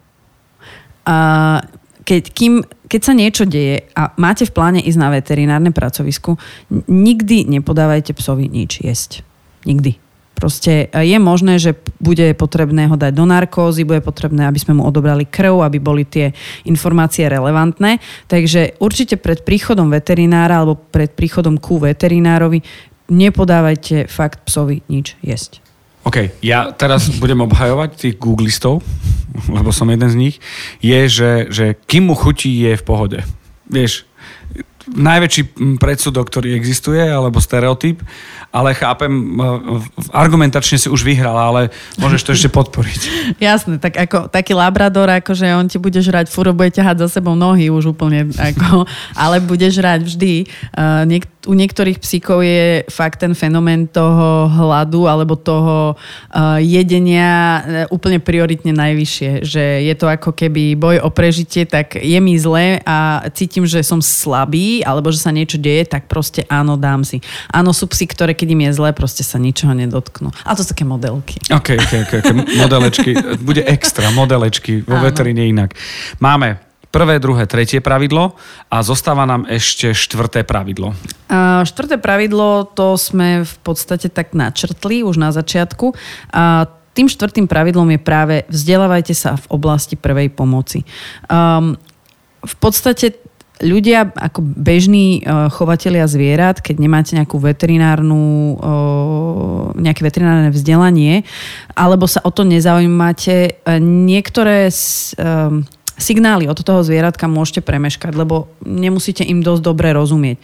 A 1.08 1.16
keď, 2.04 2.22
kým, 2.32 2.64
keď 2.88 3.00
sa 3.00 3.12
niečo 3.12 3.44
deje 3.44 3.88
a 3.92 4.12
máte 4.16 4.48
v 4.48 4.52
pláne 4.52 4.80
ísť 4.80 4.98
na 5.00 5.08
veterinárne 5.12 5.72
pracovisku, 5.72 6.36
nikdy 6.88 7.48
nepodávajte 7.48 8.16
psovi 8.16 8.48
nič 8.48 8.80
jesť. 8.80 9.24
Nikdy. 9.68 10.00
Proste 10.38 10.86
e, 10.88 11.04
je 11.04 11.18
možné, 11.18 11.58
že 11.58 11.74
bude 11.98 12.30
potrebné 12.38 12.86
ho 12.86 12.94
dať 12.94 13.12
do 13.12 13.26
narkózy, 13.26 13.82
bude 13.82 14.00
potrebné, 14.00 14.46
aby 14.46 14.56
sme 14.56 14.78
mu 14.78 14.86
odobrali 14.86 15.26
krv, 15.26 15.66
aby 15.66 15.82
boli 15.82 16.06
tie 16.06 16.30
informácie 16.64 17.26
relevantné. 17.26 17.98
Takže 18.30 18.78
určite 18.78 19.18
pred 19.18 19.42
príchodom 19.42 19.90
veterinára 19.90 20.62
alebo 20.62 20.78
pred 20.78 21.10
príchodom 21.12 21.58
ku 21.58 21.82
veterinárovi 21.82 22.62
nepodávajte 23.10 24.06
fakt 24.06 24.46
psovi 24.46 24.86
nič 24.86 25.18
jesť. 25.20 25.67
OK, 26.06 26.40
ja 26.40 26.70
teraz 26.72 27.10
budem 27.18 27.42
obhajovať 27.44 27.90
tých 27.98 28.14
googlistov, 28.16 28.80
lebo 29.56 29.74
som 29.74 29.90
jeden 29.90 30.08
z 30.08 30.16
nich, 30.16 30.36
je, 30.78 31.00
že, 31.08 31.32
že 31.50 31.64
kým 31.86 32.10
mu 32.10 32.14
chutí, 32.14 32.50
je 32.64 32.78
v 32.78 32.84
pohode. 32.86 33.18
Vieš, 33.68 34.08
najväčší 34.94 35.76
predsudok, 35.76 36.28
ktorý 36.28 36.56
existuje, 36.56 37.00
alebo 37.00 37.42
stereotyp, 37.42 38.00
ale 38.48 38.72
chápem, 38.72 39.12
argumentačne 40.08 40.80
si 40.80 40.88
už 40.88 41.04
vyhrala, 41.04 41.52
ale 41.52 41.62
môžeš 42.00 42.22
to 42.24 42.30
ešte 42.32 42.48
podporiť. 42.48 43.00
Jasné, 43.44 43.76
tak 43.76 44.00
ako 44.00 44.32
taký 44.32 44.56
labrador, 44.56 45.08
akože 45.12 45.44
on 45.52 45.68
ti 45.68 45.76
bude 45.76 46.00
žrať, 46.00 46.32
furo 46.32 46.56
bude 46.56 46.72
ťahať 46.72 47.04
za 47.04 47.20
sebou 47.20 47.36
nohy 47.36 47.68
už 47.68 47.92
úplne, 47.92 48.32
ako, 48.32 48.88
ale 49.12 49.44
bude 49.44 49.68
žrať 49.68 50.08
vždy. 50.08 50.48
Uh, 50.72 51.04
niek- 51.04 51.28
u 51.48 51.56
niektorých 51.56 51.96
psíkov 51.96 52.44
je 52.44 52.84
fakt 52.92 53.24
ten 53.24 53.32
fenomén 53.32 53.88
toho 53.88 54.52
hladu 54.52 55.08
alebo 55.08 55.32
toho 55.32 55.96
uh, 55.96 56.60
jedenia 56.60 57.32
uh, 57.32 57.60
úplne 57.88 58.20
prioritne 58.20 58.76
najvyššie. 58.76 59.48
Že 59.48 59.64
je 59.88 59.94
to 59.96 60.06
ako 60.12 60.36
keby 60.36 60.76
boj 60.76 61.00
o 61.00 61.08
prežitie, 61.08 61.64
tak 61.64 61.96
je 61.96 62.20
mi 62.20 62.36
zle 62.36 62.84
a 62.84 63.24
cítim, 63.32 63.64
že 63.64 63.80
som 63.80 64.04
slabý 64.04 64.84
alebo 64.84 65.08
že 65.08 65.24
sa 65.24 65.32
niečo 65.32 65.56
deje, 65.56 65.88
tak 65.88 66.04
proste 66.04 66.44
áno, 66.52 66.76
dám 66.76 67.00
si. 67.00 67.24
Áno, 67.48 67.72
sú 67.72 67.88
psy, 67.88 68.04
ktoré 68.04 68.36
keď 68.36 68.48
im 68.52 68.62
je 68.68 68.72
zle, 68.76 68.92
proste 68.92 69.24
sa 69.24 69.40
ničoho 69.40 69.72
nedotknú. 69.72 70.28
A 70.44 70.52
to 70.52 70.60
sú 70.60 70.76
také 70.76 70.84
modelky. 70.84 71.40
OK, 71.48 71.80
OK, 71.80 71.92
OK. 72.04 72.12
okay. 72.20 72.34
Modelečky. 72.60 73.16
Bude 73.40 73.64
extra, 73.64 74.12
modelečky. 74.12 74.84
Vo 74.84 75.00
veteríne 75.00 75.48
inak. 75.48 75.72
Máme 76.20 76.67
prvé, 76.88 77.20
druhé, 77.20 77.44
tretie 77.44 77.80
pravidlo 77.84 78.34
a 78.72 78.76
zostáva 78.80 79.28
nám 79.28 79.44
ešte 79.48 79.92
štvrté 79.92 80.44
pravidlo. 80.44 80.96
A 81.28 81.62
štvrté 81.68 82.00
pravidlo 82.00 82.64
to 82.72 82.96
sme 82.96 83.44
v 83.44 83.56
podstate 83.60 84.08
tak 84.08 84.32
načrtli 84.32 85.04
už 85.04 85.20
na 85.20 85.30
začiatku. 85.30 85.92
A 86.32 86.66
tým 86.96 87.06
štvrtým 87.06 87.46
pravidlom 87.46 87.94
je 87.94 88.00
práve 88.02 88.34
vzdelávajte 88.50 89.14
sa 89.14 89.38
v 89.38 89.46
oblasti 89.54 89.94
prvej 89.94 90.34
pomoci. 90.34 90.82
Um, 91.30 91.78
v 92.42 92.54
podstate 92.58 93.22
ľudia 93.62 94.10
ako 94.14 94.42
bežní 94.42 95.22
uh, 95.22 95.46
chovatelia 95.50 96.06
zvierat, 96.10 96.62
keď 96.62 96.76
nemáte 96.78 97.14
nejakú 97.14 97.38
veterinárnu, 97.38 98.54
uh, 98.58 99.74
nejaké 99.78 100.02
veterinárne 100.02 100.50
vzdelanie, 100.50 101.22
alebo 101.74 102.06
sa 102.10 102.22
o 102.22 102.30
to 102.34 102.42
nezaujímate, 102.46 103.62
uh, 103.62 103.78
niektoré 103.82 104.70
um, 105.18 105.66
signály 105.98 106.46
od 106.46 106.62
toho 106.62 106.80
zvieratka 106.86 107.26
môžete 107.26 107.60
premeškať, 107.60 108.14
lebo 108.14 108.48
nemusíte 108.62 109.26
im 109.26 109.42
dosť 109.42 109.62
dobre 109.62 109.90
rozumieť. 109.92 110.38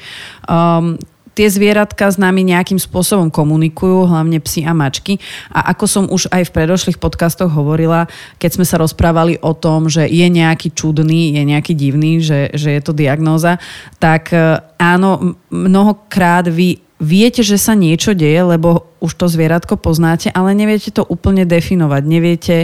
Um, 0.45 0.99
tie 1.35 1.51
zvieratka 1.51 2.07
s 2.07 2.17
nami 2.17 2.47
nejakým 2.47 2.79
spôsobom 2.79 3.29
komunikujú, 3.29 4.07
hlavne 4.07 4.39
psi 4.39 4.65
a 4.65 4.73
mačky. 4.73 5.19
A 5.51 5.75
ako 5.75 5.85
som 5.91 6.05
už 6.07 6.31
aj 6.31 6.49
v 6.49 6.55
predošlých 6.55 7.03
podcastoch 7.03 7.51
hovorila, 7.51 8.07
keď 8.39 8.51
sme 8.55 8.65
sa 8.65 8.79
rozprávali 8.79 9.43
o 9.43 9.53
tom, 9.53 9.91
že 9.91 10.07
je 10.07 10.27
nejaký 10.31 10.73
čudný, 10.73 11.35
je 11.35 11.43
nejaký 11.43 11.75
divný, 11.75 12.23
že, 12.23 12.55
že 12.55 12.79
je 12.79 12.81
to 12.81 12.95
diagnóza, 12.95 13.59
tak 13.99 14.31
e, 14.31 14.63
áno, 14.79 15.35
mnohokrát 15.51 16.47
vy 16.47 16.79
viete, 17.03 17.43
že 17.43 17.59
sa 17.59 17.75
niečo 17.75 18.15
deje, 18.15 18.39
lebo 18.47 18.87
už 19.03 19.19
to 19.19 19.27
zvieratko 19.27 19.75
poznáte, 19.77 20.31
ale 20.31 20.55
neviete 20.55 20.95
to 20.95 21.03
úplne 21.03 21.43
definovať. 21.43 22.03
Neviete 22.07 22.57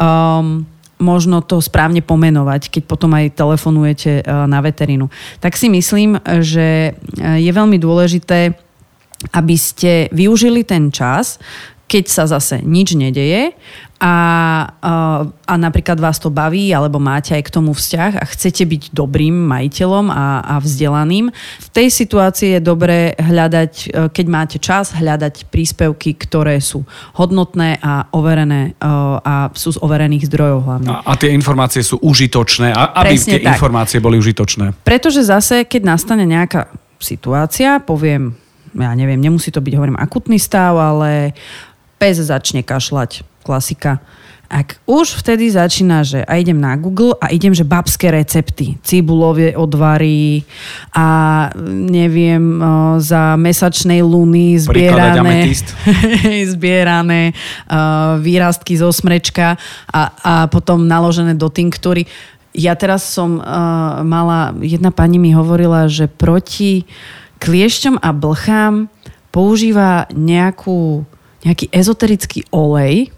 um, 0.00 0.64
možno 1.04 1.44
to 1.44 1.60
správne 1.60 2.00
pomenovať, 2.00 2.72
keď 2.72 2.82
potom 2.88 3.12
aj 3.12 3.36
telefonujete 3.36 4.12
e, 4.18 4.22
na 4.24 4.64
veterinu. 4.64 5.12
Tak 5.44 5.60
si 5.60 5.68
myslím, 5.68 6.16
že 6.40 6.96
e, 6.96 7.44
je 7.44 7.52
veľmi 7.52 7.76
dôležité, 7.76 8.56
aby 9.36 9.56
ste 9.56 10.08
využili 10.12 10.64
ten 10.64 10.88
čas, 10.88 11.36
keď 11.84 12.04
sa 12.08 12.24
zase 12.24 12.64
nič 12.64 12.96
nedeje 12.96 13.52
a, 14.04 14.16
a, 15.46 15.54
napríklad 15.56 15.96
vás 15.96 16.20
to 16.20 16.28
baví 16.28 16.74
alebo 16.76 17.00
máte 17.00 17.32
aj 17.32 17.46
k 17.48 17.54
tomu 17.54 17.72
vzťah 17.72 18.20
a 18.20 18.24
chcete 18.28 18.66
byť 18.68 18.82
dobrým 18.92 19.32
majiteľom 19.32 20.12
a, 20.12 20.44
a 20.44 20.54
vzdelaným, 20.60 21.32
v 21.32 21.68
tej 21.72 21.88
situácii 21.88 22.58
je 22.58 22.60
dobré 22.60 23.16
hľadať, 23.16 23.72
e, 23.72 23.86
keď 24.12 24.26
máte 24.28 24.56
čas, 24.60 24.92
hľadať 24.92 25.48
príspevky, 25.48 26.20
ktoré 26.20 26.60
sú 26.60 26.84
hodnotné 27.16 27.80
a 27.80 28.10
overené 28.12 28.76
e, 28.76 28.88
a 29.24 29.48
sú 29.56 29.72
z 29.72 29.80
overených 29.80 30.28
zdrojov 30.28 30.58
hlavne. 30.68 30.88
A, 30.90 31.00
a 31.08 31.12
tie 31.16 31.32
informácie 31.32 31.80
sú 31.80 31.96
užitočné, 32.04 32.76
a, 32.76 32.92
aby 33.00 33.16
Presne 33.16 33.40
tie 33.40 33.40
tak. 33.40 33.56
informácie 33.56 34.04
boli 34.04 34.20
užitočné. 34.20 34.84
Pretože 34.84 35.24
zase, 35.24 35.64
keď 35.64 35.96
nastane 35.96 36.28
nejaká 36.28 36.68
situácia, 37.00 37.80
poviem, 37.80 38.36
ja 38.74 38.90
neviem, 38.92 39.22
nemusí 39.22 39.54
to 39.54 39.62
byť, 39.62 39.72
hovorím, 39.78 39.96
akutný 39.96 40.36
stav, 40.36 40.74
ale 40.74 41.32
pes 41.98 42.20
začne 42.20 42.64
kašľať 42.64 43.24
klasika. 43.44 44.00
Ak 44.54 44.78
už 44.84 45.18
vtedy 45.18 45.50
začína, 45.50 46.04
že 46.04 46.20
a 46.22 46.36
idem 46.38 46.60
na 46.60 46.76
Google 46.76 47.16
a 47.18 47.32
idem, 47.32 47.50
že 47.56 47.66
babské 47.66 48.12
recepty, 48.12 48.76
cibulové 48.84 49.56
odvary 49.56 50.44
a 50.94 51.48
neviem, 51.64 52.60
za 53.00 53.34
mesačnej 53.40 54.04
luny 54.04 54.54
zbierané, 54.60 55.50
zbierané 56.54 57.34
výrastky 58.20 58.78
zo 58.78 58.92
smrečka 58.92 59.58
a, 59.90 60.00
a 60.22 60.32
potom 60.46 60.86
naložené 60.86 61.34
do 61.34 61.48
tinktúry. 61.48 62.06
Ja 62.54 62.78
teraz 62.78 63.02
som 63.02 63.42
uh, 63.42 64.06
mala, 64.06 64.54
jedna 64.62 64.94
pani 64.94 65.18
mi 65.18 65.34
hovorila, 65.34 65.90
že 65.90 66.06
proti 66.06 66.86
kliešťom 67.42 67.98
a 67.98 68.14
blchám 68.14 68.86
používa 69.34 70.06
nejakú, 70.14 71.02
nejaký 71.44 71.68
ezoterický 71.70 72.48
olej, 72.50 73.12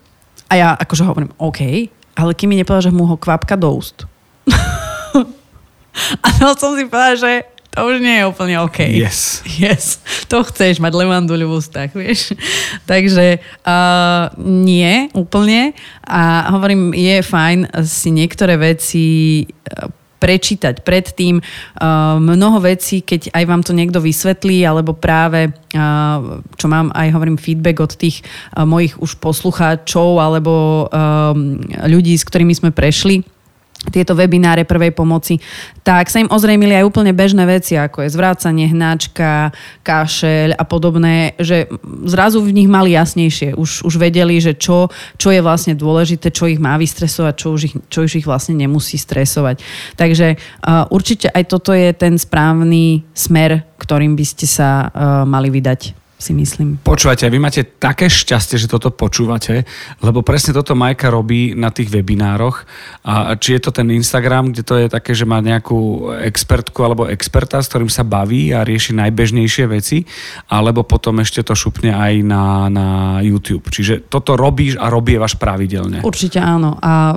a 0.47 0.53
ja 0.55 0.69
akože 0.79 1.03
hovorím, 1.07 1.33
OK, 1.39 1.91
ale 2.15 2.31
kým 2.35 2.55
mi 2.55 2.59
nepovedal, 2.59 2.91
že 2.91 2.95
mu 2.95 3.07
ho 3.07 3.17
kvapka 3.19 3.59
do 3.59 3.75
úst. 3.75 4.07
a 6.25 6.27
to 6.39 6.55
som 6.55 6.79
si 6.79 6.87
povedal, 6.87 7.19
že 7.19 7.33
to 7.77 7.85
už 7.85 8.01
nie 8.01 8.25
je 8.25 8.25
úplne 8.25 8.57
OK. 8.65 8.89
Yes. 8.89 9.45
Yes. 9.61 10.01
To 10.33 10.41
chceš, 10.45 10.81
mať 10.81 10.97
levanduľu 10.97 11.45
v 11.45 11.55
ústach, 11.61 11.93
vieš. 12.01 12.33
Takže 12.89 13.41
uh, 13.65 14.33
nie 14.41 15.12
úplne. 15.12 15.77
A 16.09 16.49
hovorím, 16.57 16.97
je 16.97 17.21
fajn 17.21 17.85
si 17.85 18.09
niektoré 18.17 18.57
veci 18.57 19.45
prečítať 20.16 20.83
predtým 20.83 21.38
uh, 21.38 22.16
mnoho 22.18 22.59
vecí, 22.64 23.05
keď 23.05 23.31
aj 23.37 23.44
vám 23.44 23.62
to 23.62 23.76
niekto 23.76 24.00
vysvetlí, 24.00 24.64
alebo 24.64 24.96
práve, 24.96 25.52
uh, 25.52 26.40
čo 26.57 26.66
mám 26.66 26.90
aj 26.96 27.12
hovorím 27.12 27.38
feedback 27.38 27.79
od 27.85 27.92
tých 27.94 28.24
uh, 28.24 28.64
mojich 28.64 28.96
už 28.98 29.20
poslucháčov 29.20 30.18
alebo 30.18 30.88
ľudí, 31.87 32.16
s 32.16 32.24
ktorými 32.24 32.55
sme 32.57 32.70
prešli, 32.72 33.36
tieto 33.91 34.19
webináre 34.19 34.67
prvej 34.67 34.91
pomoci, 34.91 35.39
tak 35.87 36.11
sa 36.11 36.19
im 36.19 36.31
ozrejmili 36.33 36.75
aj 36.75 36.87
úplne 36.89 37.12
bežné 37.15 37.47
veci, 37.47 37.79
ako 37.79 38.03
je 38.03 38.15
zvrácanie, 38.15 38.73
hnačka, 38.73 39.55
kašeľ 39.87 40.59
a 40.59 40.65
podobné, 40.67 41.39
že 41.39 41.71
zrazu 42.09 42.43
v 42.43 42.57
nich 42.57 42.69
mali 42.71 42.97
jasnejšie. 42.97 43.55
Už, 43.55 43.87
už 43.87 43.95
vedeli, 44.01 44.43
že 44.43 44.59
čo, 44.59 44.91
čo 45.21 45.29
je 45.31 45.45
vlastne 45.45 45.79
dôležité, 45.79 46.35
čo 46.35 46.51
ich 46.51 46.59
má 46.59 46.75
vystresovať, 46.81 47.35
čo 47.37 47.49
už 47.55 47.61
ich, 47.71 47.75
čo 47.87 48.09
už 48.09 48.12
ich 48.19 48.27
vlastne 48.27 48.59
nemusí 48.59 48.99
stresovať. 48.99 49.62
Takže 49.95 50.35
uh, 50.35 50.89
určite 50.91 51.31
aj 51.31 51.45
toto 51.47 51.71
je 51.71 51.93
ten 51.95 52.19
správny 52.19 53.07
smer, 53.15 53.62
ktorým 53.79 54.19
by 54.19 54.25
ste 54.27 54.47
sa 54.49 54.89
uh, 54.89 55.23
mali 55.29 55.53
vydať 55.53 56.06
si 56.16 56.33
myslím. 56.33 56.81
Počúvate, 56.81 57.29
vy 57.29 57.37
máte 57.37 57.61
také 57.61 58.09
šťastie, 58.09 58.57
že 58.57 58.72
toto 58.72 58.88
počúvate, 58.88 59.68
lebo 60.00 60.24
presne 60.24 60.57
toto 60.57 60.72
Majka 60.72 61.12
robí 61.12 61.52
na 61.52 61.68
tých 61.68 61.92
webinároch. 61.92 62.64
A 63.05 63.37
či 63.37 63.57
je 63.57 63.61
to 63.61 63.70
ten 63.70 63.92
Instagram, 63.92 64.52
kde 64.52 64.62
to 64.64 64.74
je 64.81 64.88
také, 64.88 65.12
že 65.12 65.29
má 65.29 65.44
nejakú 65.44 66.09
expertku 66.24 66.81
alebo 66.81 67.05
experta, 67.05 67.61
s 67.61 67.68
ktorým 67.68 67.92
sa 67.92 68.00
baví 68.00 68.57
a 68.57 68.64
rieši 68.64 68.96
najbežnejšie 68.96 69.64
veci, 69.68 70.09
alebo 70.48 70.88
potom 70.88 71.20
ešte 71.20 71.44
to 71.44 71.52
šupne 71.52 71.92
aj 71.92 72.12
na, 72.24 72.72
na 72.72 72.87
YouTube. 73.20 73.68
Čiže 73.68 74.09
toto 74.09 74.40
robíš 74.40 74.81
a 74.81 74.88
robievaš 74.88 75.37
pravidelne. 75.37 76.00
Určite 76.00 76.40
áno. 76.40 76.81
A 76.81 76.92
uh, 77.12 77.16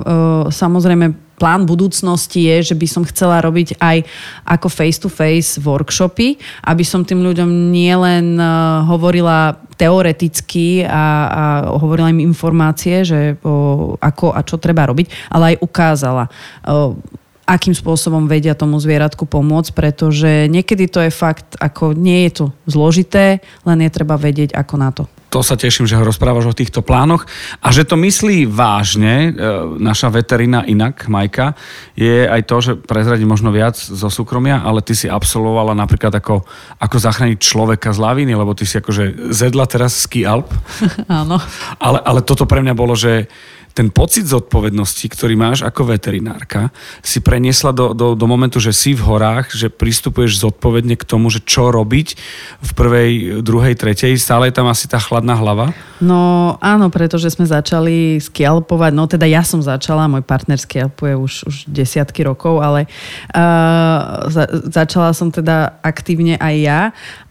samozrejme 0.52 1.29
plán 1.40 1.64
budúcnosti 1.64 2.44
je, 2.44 2.70
že 2.70 2.74
by 2.76 2.84
som 2.84 3.08
chcela 3.08 3.40
robiť 3.40 3.80
aj 3.80 4.04
ako 4.44 4.68
face-to-face 4.68 5.64
workshopy, 5.64 6.36
aby 6.68 6.84
som 6.84 7.00
tým 7.00 7.24
ľuďom 7.24 7.72
nielen 7.72 8.36
e, 8.36 8.44
hovorila 8.84 9.56
teoreticky 9.80 10.84
a, 10.84 10.92
a 10.92 11.44
hovorila 11.80 12.12
im 12.12 12.20
informácie, 12.20 13.00
že 13.00 13.40
o, 13.40 13.96
ako 13.96 14.36
a 14.36 14.44
čo 14.44 14.60
treba 14.60 14.84
robiť, 14.84 15.32
ale 15.32 15.56
aj 15.56 15.64
ukázala 15.64 16.28
o, 16.68 17.00
akým 17.48 17.72
spôsobom 17.74 18.28
vedia 18.28 18.52
tomu 18.52 18.76
zvieratku 18.76 19.24
pomôcť, 19.24 19.72
pretože 19.72 20.46
niekedy 20.46 20.86
to 20.86 21.00
je 21.02 21.10
fakt, 21.10 21.56
ako 21.56 21.96
nie 21.96 22.28
je 22.28 22.44
to 22.44 22.46
zložité, 22.68 23.42
len 23.64 23.78
je 23.82 23.90
treba 23.90 24.14
vedieť, 24.20 24.54
ako 24.54 24.74
na 24.76 24.92
to. 24.92 25.08
To 25.30 25.46
sa 25.46 25.54
teším, 25.54 25.86
že 25.86 25.94
ho 25.94 26.02
rozprávaš 26.02 26.50
o 26.50 26.58
týchto 26.58 26.82
plánoch 26.82 27.22
a 27.62 27.70
že 27.70 27.86
to 27.86 27.94
myslí 27.94 28.50
vážne, 28.50 29.30
e, 29.30 29.48
naša 29.78 30.10
veterina 30.10 30.66
inak, 30.66 31.06
Majka, 31.06 31.54
je 31.94 32.26
aj 32.26 32.42
to, 32.50 32.56
že 32.58 32.72
prezradí 32.74 33.22
možno 33.22 33.54
viac 33.54 33.78
zo 33.78 34.10
súkromia, 34.10 34.58
ale 34.60 34.82
ty 34.82 34.98
si 34.98 35.06
absolvovala 35.06 35.78
napríklad 35.78 36.10
ako, 36.18 36.42
ako 36.82 36.96
zachrániť 36.98 37.38
človeka 37.38 37.94
z 37.94 38.02
lavíny, 38.02 38.34
lebo 38.34 38.58
ty 38.58 38.66
si 38.66 38.82
akože 38.82 39.30
zedla 39.30 39.70
teraz 39.70 40.02
ski 40.02 40.26
Alp. 40.26 40.50
Áno. 41.06 41.38
Ale, 41.78 42.02
ale 42.02 42.20
toto 42.26 42.44
pre 42.44 42.58
mňa 42.58 42.74
bolo, 42.74 42.98
že 42.98 43.30
ten 43.70 43.88
pocit 43.88 44.26
zodpovednosti, 44.26 45.06
ktorý 45.06 45.38
máš 45.38 45.62
ako 45.62 45.94
veterinárka, 45.94 46.74
si 47.00 47.22
preniesla 47.22 47.70
do, 47.70 47.94
do, 47.94 48.18
do 48.18 48.26
momentu, 48.26 48.58
že 48.58 48.74
si 48.74 48.92
v 48.92 49.06
horách, 49.06 49.54
že 49.54 49.70
pristupuješ 49.70 50.42
zodpovedne 50.42 50.98
k 50.98 51.06
tomu, 51.06 51.30
že 51.30 51.40
čo 51.42 51.70
robiť 51.70 52.08
v 52.60 52.70
prvej, 52.74 53.12
druhej, 53.40 53.74
tretej. 53.78 54.18
Stále 54.18 54.50
je 54.50 54.58
tam 54.58 54.66
asi 54.66 54.90
tá 54.90 54.98
chladná 54.98 55.38
hlava? 55.38 55.70
No 56.02 56.56
áno, 56.58 56.90
pretože 56.90 57.30
sme 57.30 57.46
začali 57.46 58.18
skialpovať, 58.18 58.92
no 58.96 59.04
teda 59.06 59.28
ja 59.28 59.46
som 59.46 59.62
začala, 59.62 60.10
môj 60.10 60.26
partner 60.26 60.58
skialpuje 60.58 61.14
už, 61.14 61.32
už 61.46 61.56
desiatky 61.68 62.26
rokov, 62.26 62.58
ale 62.64 62.90
uh, 63.36 64.26
za, 64.28 64.44
začala 64.66 65.14
som 65.14 65.30
teda 65.30 65.78
aktívne 65.84 66.40
aj 66.40 66.54
ja 66.58 66.80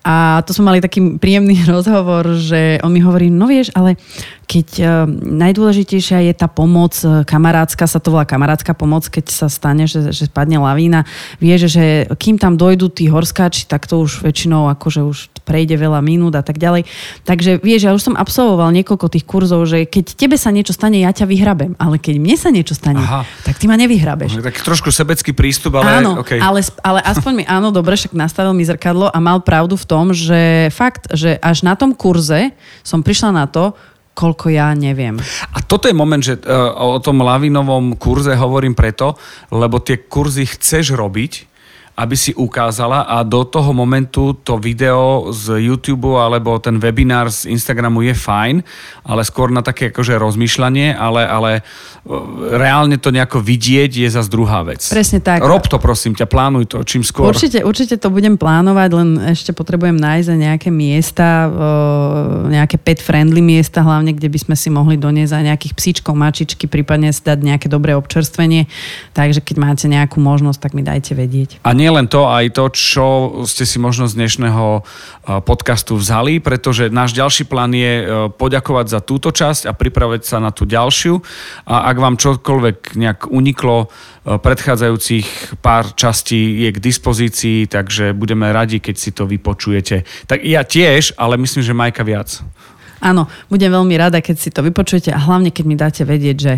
a 0.06 0.40
to 0.48 0.56
sme 0.56 0.72
mali 0.72 0.80
taký 0.80 1.20
príjemný 1.20 1.60
rozhovor, 1.74 2.40
že 2.40 2.80
on 2.82 2.94
mi 2.94 3.04
hovorí, 3.04 3.28
no 3.28 3.46
vieš, 3.46 3.70
ale 3.76 4.00
keď 4.50 4.68
uh, 4.82 4.90
najdôležitejšia 5.10 6.29
je 6.29 6.29
tá 6.36 6.48
pomoc, 6.48 6.96
e, 7.02 7.24
kamarátska, 7.26 7.86
sa 7.86 8.00
to 8.02 8.14
volá 8.14 8.26
kamarátska 8.26 8.74
pomoc, 8.74 9.06
keď 9.08 9.26
sa 9.30 9.48
stane, 9.48 9.86
že, 9.86 10.14
že 10.14 10.30
spadne 10.30 10.62
lavína, 10.62 11.06
vieš, 11.38 11.72
že 11.74 12.10
kým 12.18 12.38
tam 12.38 12.56
dojdú 12.56 12.90
tí 12.92 13.08
horskáči, 13.08 13.66
tak 13.66 13.86
to 13.86 14.02
už 14.02 14.22
väčšinou 14.26 14.70
akože 14.74 15.02
už 15.06 15.18
prejde 15.50 15.82
veľa 15.82 15.98
minút 16.06 16.38
a 16.38 16.46
tak 16.46 16.62
ďalej. 16.62 16.86
Takže 17.26 17.58
vieš, 17.66 17.90
ja 17.90 17.92
už 17.98 18.06
som 18.06 18.14
absolvoval 18.14 18.70
niekoľko 18.70 19.10
tých 19.10 19.26
kurzov, 19.26 19.66
že 19.66 19.90
keď 19.90 20.14
tebe 20.14 20.38
sa 20.38 20.54
niečo 20.54 20.78
stane, 20.78 21.02
ja 21.02 21.10
ťa 21.10 21.26
vyhrabem, 21.26 21.74
ale 21.82 21.98
keď 21.98 22.22
mne 22.22 22.38
sa 22.38 22.54
niečo 22.54 22.78
stane, 22.78 23.02
Aha. 23.02 23.26
tak 23.42 23.58
ty 23.58 23.66
ma 23.66 23.74
nevyhrabeš. 23.82 24.38
Tak 24.46 24.62
trošku 24.62 24.94
sebecký 24.94 25.34
prístup, 25.34 25.82
ale... 25.82 26.06
Áno, 26.06 26.22
okay. 26.22 26.38
ale, 26.38 26.62
ale 26.86 27.02
aspoň 27.02 27.32
mi, 27.34 27.44
áno, 27.50 27.74
dobre, 27.74 27.98
však 27.98 28.14
nastavil 28.14 28.54
mi 28.54 28.62
zrkadlo 28.62 29.10
a 29.10 29.18
mal 29.18 29.42
pravdu 29.42 29.74
v 29.74 29.86
tom, 29.90 30.14
že 30.14 30.70
fakt, 30.70 31.10
že 31.18 31.42
až 31.42 31.66
na 31.66 31.74
tom 31.74 31.98
kurze 31.98 32.54
som 32.86 33.02
prišla 33.02 33.34
na 33.34 33.50
to, 33.50 33.74
koľko 34.20 34.52
ja 34.52 34.76
neviem. 34.76 35.16
A 35.56 35.64
toto 35.64 35.88
je 35.88 35.96
moment, 35.96 36.20
že 36.20 36.36
uh, 36.36 36.76
o 36.76 37.00
tom 37.00 37.24
lavinovom 37.24 37.96
kurze 37.96 38.36
hovorím 38.36 38.76
preto, 38.76 39.16
lebo 39.56 39.80
tie 39.80 40.04
kurzy 40.04 40.44
chceš 40.44 40.92
robiť, 41.00 41.48
aby 42.00 42.16
si 42.16 42.32
ukázala 42.32 43.04
a 43.04 43.28
do 43.28 43.44
toho 43.44 43.76
momentu 43.76 44.32
to 44.40 44.56
video 44.56 45.28
z 45.36 45.60
YouTube 45.60 46.16
alebo 46.16 46.56
ten 46.64 46.80
webinár 46.80 47.28
z 47.28 47.52
Instagramu 47.52 48.08
je 48.08 48.16
fajn, 48.16 48.64
ale 49.04 49.22
skôr 49.28 49.52
na 49.52 49.60
také 49.60 49.92
akože 49.92 50.16
rozmýšľanie, 50.16 50.96
ale, 50.96 51.28
ale 51.28 51.52
e, 51.60 51.62
reálne 52.56 52.96
to 52.96 53.12
nejako 53.12 53.44
vidieť 53.44 53.92
je 53.92 54.08
zase 54.08 54.32
druhá 54.32 54.64
vec. 54.64 54.80
Presne 54.88 55.20
tak. 55.20 55.44
Rob 55.44 55.68
to 55.68 55.76
prosím 55.76 56.16
ťa, 56.16 56.24
plánuj 56.24 56.72
to 56.72 56.88
čím 56.88 57.04
skôr. 57.04 57.36
Určite, 57.36 57.68
určite 57.68 58.00
to 58.00 58.08
budem 58.08 58.40
plánovať, 58.40 58.90
len 58.96 59.10
ešte 59.36 59.52
potrebujem 59.52 60.00
nájsť 60.00 60.40
nejaké 60.40 60.70
miesta, 60.72 61.52
e, 61.52 62.56
nejaké 62.56 62.80
pet-friendly 62.80 63.44
miesta 63.44 63.84
hlavne, 63.84 64.16
kde 64.16 64.32
by 64.32 64.40
sme 64.40 64.56
si 64.56 64.72
mohli 64.72 64.96
doniesť 64.96 65.36
aj 65.36 65.44
nejakých 65.52 65.74
psíčkov, 65.76 66.16
mačičky, 66.16 66.64
prípadne 66.72 67.12
dať 67.12 67.40
nejaké 67.44 67.68
dobré 67.68 67.92
občerstvenie. 68.00 68.72
Takže 69.12 69.44
keď 69.44 69.56
máte 69.60 69.86
nejakú 69.92 70.24
možnosť, 70.24 70.60
tak 70.64 70.72
mi 70.72 70.86
dajte 70.86 71.12
vedieť. 71.12 71.60
A 71.68 71.76
nie 71.76 71.89
nie 71.90 71.98
len 71.98 72.06
to, 72.06 72.30
aj 72.30 72.54
to, 72.54 72.70
čo 72.70 73.06
ste 73.50 73.66
si 73.66 73.82
možno 73.82 74.06
z 74.06 74.14
dnešného 74.14 74.66
e, 74.78 74.82
podcastu 75.42 75.98
vzali, 75.98 76.38
pretože 76.38 76.94
náš 76.94 77.18
ďalší 77.18 77.50
plán 77.50 77.74
je 77.74 77.94
e, 77.98 78.04
poďakovať 78.30 78.86
za 78.94 79.00
túto 79.02 79.34
časť 79.34 79.66
a 79.66 79.74
pripraviť 79.74 80.22
sa 80.22 80.38
na 80.38 80.54
tú 80.54 80.70
ďalšiu. 80.70 81.18
A 81.66 81.90
ak 81.90 81.98
vám 81.98 82.22
čokoľvek 82.22 82.94
nejak 82.94 83.34
uniklo, 83.34 83.90
e, 83.90 84.38
predchádzajúcich 84.38 85.58
pár 85.66 85.98
častí 85.98 86.62
je 86.62 86.70
k 86.70 86.78
dispozícii, 86.78 87.66
takže 87.66 88.14
budeme 88.14 88.54
radi, 88.54 88.78
keď 88.78 88.96
si 89.02 89.10
to 89.10 89.26
vypočujete. 89.26 90.06
Tak 90.30 90.46
ja 90.46 90.62
tiež, 90.62 91.18
ale 91.18 91.42
myslím, 91.42 91.66
že 91.66 91.74
Majka 91.74 92.06
viac. 92.06 92.46
Áno, 93.02 93.26
budem 93.50 93.74
veľmi 93.74 93.98
rada, 93.98 94.22
keď 94.22 94.38
si 94.38 94.54
to 94.54 94.62
vypočujete 94.62 95.10
a 95.10 95.18
hlavne, 95.18 95.50
keď 95.50 95.66
mi 95.66 95.74
dáte 95.74 96.06
vedieť, 96.06 96.38
že 96.38 96.54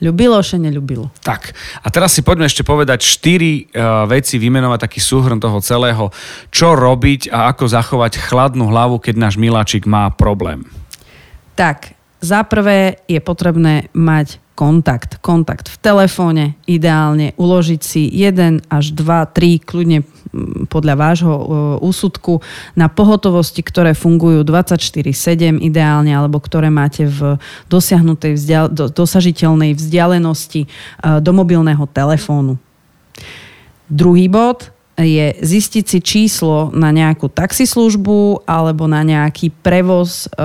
Ľubilo, 0.00 0.40
še 0.40 0.56
neľubilo. 0.56 1.12
Tak. 1.20 1.52
A 1.84 1.86
teraz 1.92 2.16
si 2.16 2.24
poďme 2.24 2.48
ešte 2.48 2.64
povedať 2.64 3.04
štyri 3.04 3.68
uh, 3.68 4.08
veci, 4.08 4.40
vymenovať 4.40 4.88
taký 4.88 5.00
súhrn 5.00 5.36
toho 5.36 5.60
celého. 5.60 6.08
Čo 6.48 6.72
robiť 6.72 7.28
a 7.28 7.52
ako 7.52 7.68
zachovať 7.68 8.16
chladnú 8.16 8.72
hlavu, 8.72 8.96
keď 8.96 9.14
náš 9.20 9.36
miláčik 9.36 9.84
má 9.84 10.08
problém? 10.08 10.64
Tak, 11.52 11.92
za 12.24 12.40
prvé 12.48 13.04
je 13.04 13.20
potrebné 13.20 13.92
mať 13.92 14.40
kontakt. 14.60 15.16
Kontakt 15.24 15.72
v 15.72 15.76
telefóne, 15.80 16.60
ideálne 16.68 17.32
uložiť 17.40 17.80
si 17.80 18.04
jeden 18.12 18.60
až 18.68 18.92
dva, 18.92 19.24
tri, 19.24 19.56
kľudne 19.56 20.04
podľa 20.68 20.94
vášho 21.00 21.32
e, 21.32 21.44
úsudku 21.80 22.44
na 22.76 22.92
pohotovosti, 22.92 23.64
ktoré 23.64 23.96
fungujú 23.96 24.44
24-7 24.44 25.64
ideálne, 25.64 26.12
alebo 26.12 26.36
ktoré 26.36 26.68
máte 26.68 27.08
v 27.08 27.40
dosiahnutej 27.72 28.36
vzdial- 28.36 28.70
dosažiteľnej 28.92 29.72
vzdialenosti 29.72 30.62
e, 30.64 30.68
do 31.24 31.32
mobilného 31.32 31.88
telefónu. 31.88 32.60
Druhý 33.88 34.28
bod, 34.28 34.68
je 35.02 35.36
zistiť 35.40 35.84
si 35.84 35.98
číslo 36.04 36.68
na 36.76 36.92
nejakú 36.92 37.32
taxislužbu 37.32 38.44
alebo 38.44 38.84
na 38.84 39.00
nejaký 39.00 39.48
prevoz 39.50 40.26
e, 40.26 40.38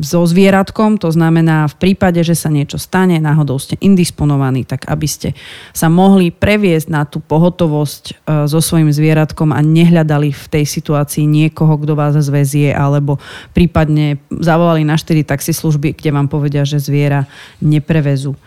so 0.00 0.20
zvieratkom. 0.24 0.96
To 1.02 1.10
znamená, 1.12 1.68
v 1.68 1.76
prípade, 1.76 2.22
že 2.24 2.38
sa 2.38 2.48
niečo 2.48 2.80
stane, 2.80 3.20
náhodou 3.20 3.60
ste 3.60 3.76
indisponovaní, 3.80 4.64
tak 4.64 4.88
aby 4.88 5.06
ste 5.08 5.28
sa 5.76 5.92
mohli 5.92 6.32
previesť 6.32 6.88
na 6.88 7.02
tú 7.04 7.20
pohotovosť 7.20 8.04
e, 8.04 8.12
so 8.48 8.60
svojím 8.62 8.94
zvieratkom 8.94 9.52
a 9.52 9.60
nehľadali 9.60 10.32
v 10.32 10.44
tej 10.48 10.64
situácii 10.64 11.28
niekoho, 11.28 11.76
kto 11.80 11.92
vás 11.98 12.16
zväzie 12.16 12.72
alebo 12.72 13.20
prípadne 13.52 14.22
zavolali 14.30 14.86
na 14.86 14.94
4 14.94 15.26
taxislužby, 15.26 15.98
kde 15.98 16.10
vám 16.14 16.30
povedia, 16.30 16.62
že 16.62 16.80
zviera 16.80 17.28
neprevezú. 17.58 18.32
E, 18.32 18.40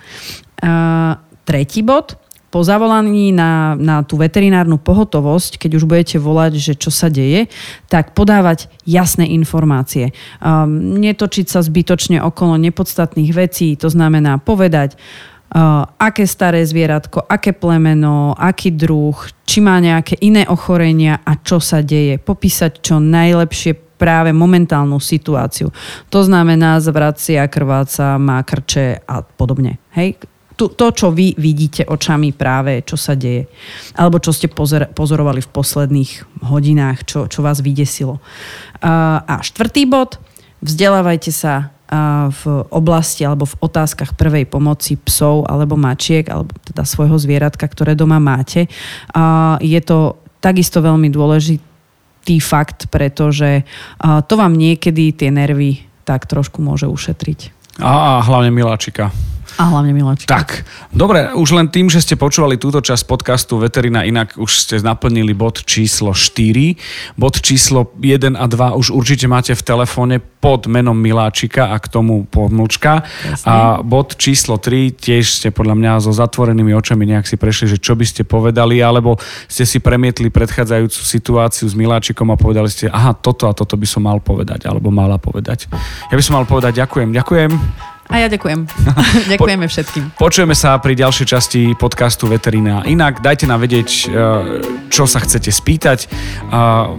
tretí 1.43 1.83
bod– 1.83 2.15
po 2.53 2.61
zavolaní 2.61 3.33
na, 3.33 3.73
na 3.73 4.05
tú 4.05 4.21
veterinárnu 4.21 4.77
pohotovosť, 4.77 5.57
keď 5.57 5.81
už 5.81 5.89
budete 5.89 6.21
volať, 6.21 6.61
že 6.61 6.73
čo 6.77 6.93
sa 6.93 7.09
deje, 7.09 7.49
tak 7.89 8.13
podávať 8.13 8.69
jasné 8.85 9.25
informácie. 9.33 10.13
Um, 10.37 11.01
netočiť 11.01 11.49
sa 11.49 11.65
zbytočne 11.65 12.21
okolo 12.21 12.61
nepodstatných 12.61 13.33
vecí, 13.33 13.73
to 13.73 13.89
znamená 13.89 14.37
povedať, 14.37 14.93
Uh, 15.53 15.85
aké 16.01 16.25
staré 16.25 16.65
zvieratko, 16.65 17.29
aké 17.29 17.53
plemeno, 17.53 18.33
aký 18.33 18.73
druh, 18.73 19.13
či 19.45 19.61
má 19.61 19.77
nejaké 19.77 20.17
iné 20.25 20.49
ochorenia 20.49 21.21
a 21.21 21.37
čo 21.37 21.61
sa 21.61 21.85
deje. 21.85 22.17
Popísať 22.17 22.81
čo 22.81 22.97
najlepšie 22.97 23.77
práve 24.01 24.33
momentálnu 24.33 24.97
situáciu. 24.97 25.69
To 26.09 26.25
znamená 26.25 26.81
zvracia, 26.81 27.45
krváca, 27.45 28.17
má 28.17 28.41
krče 28.41 29.05
a 29.05 29.21
podobne. 29.21 29.77
Hej? 29.93 30.17
To, 30.53 30.69
to, 30.69 30.87
čo 30.93 31.07
vy 31.09 31.33
vidíte 31.37 31.85
očami 31.89 32.33
práve, 32.33 32.85
čo 32.85 32.97
sa 32.97 33.17
deje. 33.17 33.49
Alebo 33.97 34.21
čo 34.21 34.29
ste 34.29 34.49
pozor, 34.49 34.89
pozorovali 34.93 35.41
v 35.41 35.49
posledných 35.49 36.41
hodinách, 36.45 37.05
čo, 37.05 37.19
čo 37.25 37.41
vás 37.41 37.65
vydesilo. 37.65 38.21
A 38.83 39.41
štvrtý 39.41 39.89
bod, 39.89 40.21
vzdelávajte 40.61 41.31
sa 41.33 41.73
v 42.29 42.43
oblasti 42.73 43.21
alebo 43.21 43.45
v 43.45 43.59
otázkach 43.61 44.17
prvej 44.17 44.49
pomoci 44.49 44.97
psov 44.97 45.45
alebo 45.45 45.77
mačiek, 45.77 46.25
alebo 46.25 46.49
teda 46.65 46.89
svojho 46.89 47.21
zvieratka, 47.21 47.69
ktoré 47.69 47.93
doma 47.93 48.17
máte. 48.17 48.65
Je 49.61 49.81
to 49.85 50.17
takisto 50.41 50.81
veľmi 50.81 51.13
dôležitý 51.13 52.41
fakt, 52.41 52.89
pretože 52.89 53.61
to 54.01 54.33
vám 54.33 54.57
niekedy 54.57 55.13
tie 55.13 55.29
nervy 55.29 55.85
tak 56.03 56.27
trošku 56.27 56.59
môže 56.59 56.89
ušetriť. 56.89 57.39
A, 57.79 58.19
a 58.19 58.25
hlavne 58.25 58.51
miláčika. 58.51 59.13
A 59.57 59.69
hlavne 59.69 59.93
miláčika. 59.93 60.29
Tak, 60.33 60.65
dobre, 60.89 61.29
už 61.37 61.53
len 61.53 61.69
tým, 61.69 61.85
že 61.89 62.01
ste 62.01 62.17
počúvali 62.17 62.57
túto 62.57 62.81
časť 62.81 63.05
podcastu 63.05 63.61
Veterina 63.61 64.01
inak, 64.01 64.33
už 64.37 64.51
ste 64.65 64.75
naplnili 64.81 65.37
bod 65.37 65.61
číslo 65.61 66.17
4. 66.17 67.13
Bod 67.13 67.37
číslo 67.37 67.93
1 68.01 68.33
a 68.33 68.45
2 68.49 68.79
už 68.81 68.89
určite 68.89 69.29
máte 69.29 69.53
v 69.53 69.61
telefóne 69.61 70.17
pod 70.19 70.67
menom 70.67 70.97
Miláčika 70.97 71.71
a 71.71 71.77
k 71.79 71.87
tomu 71.87 72.25
pomlčka. 72.27 73.05
Jasne. 73.23 73.47
A 73.47 73.55
bod 73.79 74.19
číslo 74.19 74.59
3 74.59 74.91
tiež 74.91 75.39
ste 75.39 75.53
podľa 75.53 75.75
mňa 75.77 75.91
so 76.03 76.11
zatvorenými 76.11 76.75
očami 76.75 77.07
nejak 77.07 77.29
si 77.29 77.39
prešli, 77.39 77.71
že 77.71 77.77
čo 77.79 77.95
by 77.95 78.03
ste 78.03 78.27
povedali, 78.27 78.81
alebo 78.83 79.15
ste 79.47 79.63
si 79.63 79.79
premietli 79.79 80.27
predchádzajúcu 80.33 80.99
situáciu 80.99 81.69
s 81.69 81.77
Miláčikom 81.77 82.27
a 82.33 82.35
povedali 82.35 82.67
ste, 82.67 82.89
aha, 82.89 83.15
toto 83.15 83.47
a 83.47 83.55
toto 83.55 83.77
by 83.79 83.87
som 83.87 84.03
mal 84.03 84.19
povedať, 84.19 84.67
alebo 84.67 84.91
mala 84.91 85.15
povedať. 85.15 85.71
Ja 86.11 86.15
by 86.17 86.23
som 86.25 86.41
mal 86.41 86.45
povedať 86.49 86.81
ďakujem, 86.81 87.15
ďakujem. 87.15 87.92
A 88.11 88.19
ja 88.19 88.27
ďakujem. 88.27 88.67
Ďakujeme 89.33 89.65
všetkým. 89.65 90.03
Počujeme 90.19 90.53
sa 90.53 90.75
pri 90.77 90.93
ďalšej 90.93 91.27
časti 91.27 91.61
podcastu 91.79 92.27
Veterina. 92.27 92.83
Inak 92.83 93.23
dajte 93.23 93.47
nám 93.47 93.63
vedieť, 93.63 93.89
e, 93.89 93.97
čo 94.91 95.07
sa 95.07 95.23
chcete 95.23 95.49
spýtať. 95.49 96.11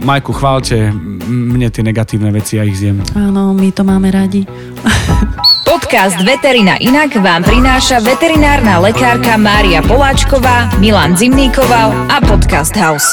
Majku, 0.00 0.32
chválte 0.32 0.90
mne 1.28 1.68
tie 1.68 1.84
negatívne 1.84 2.32
veci, 2.32 2.56
ja 2.56 2.64
ich 2.64 2.80
zjem. 2.80 3.04
Áno, 3.14 3.52
my 3.52 3.68
to 3.70 3.84
máme 3.84 4.08
radi. 4.08 4.48
Podcast 5.68 6.20
Veterina 6.24 6.76
Inak 6.80 7.16
vám 7.20 7.44
prináša 7.44 8.00
veterinárna 8.00 8.80
lekárka 8.80 9.36
Mária 9.36 9.84
Poláčková, 9.84 10.72
Milan 10.80 11.16
Zimníkoval 11.16 12.08
a 12.08 12.20
Podcast 12.24 12.72
House. 12.76 13.08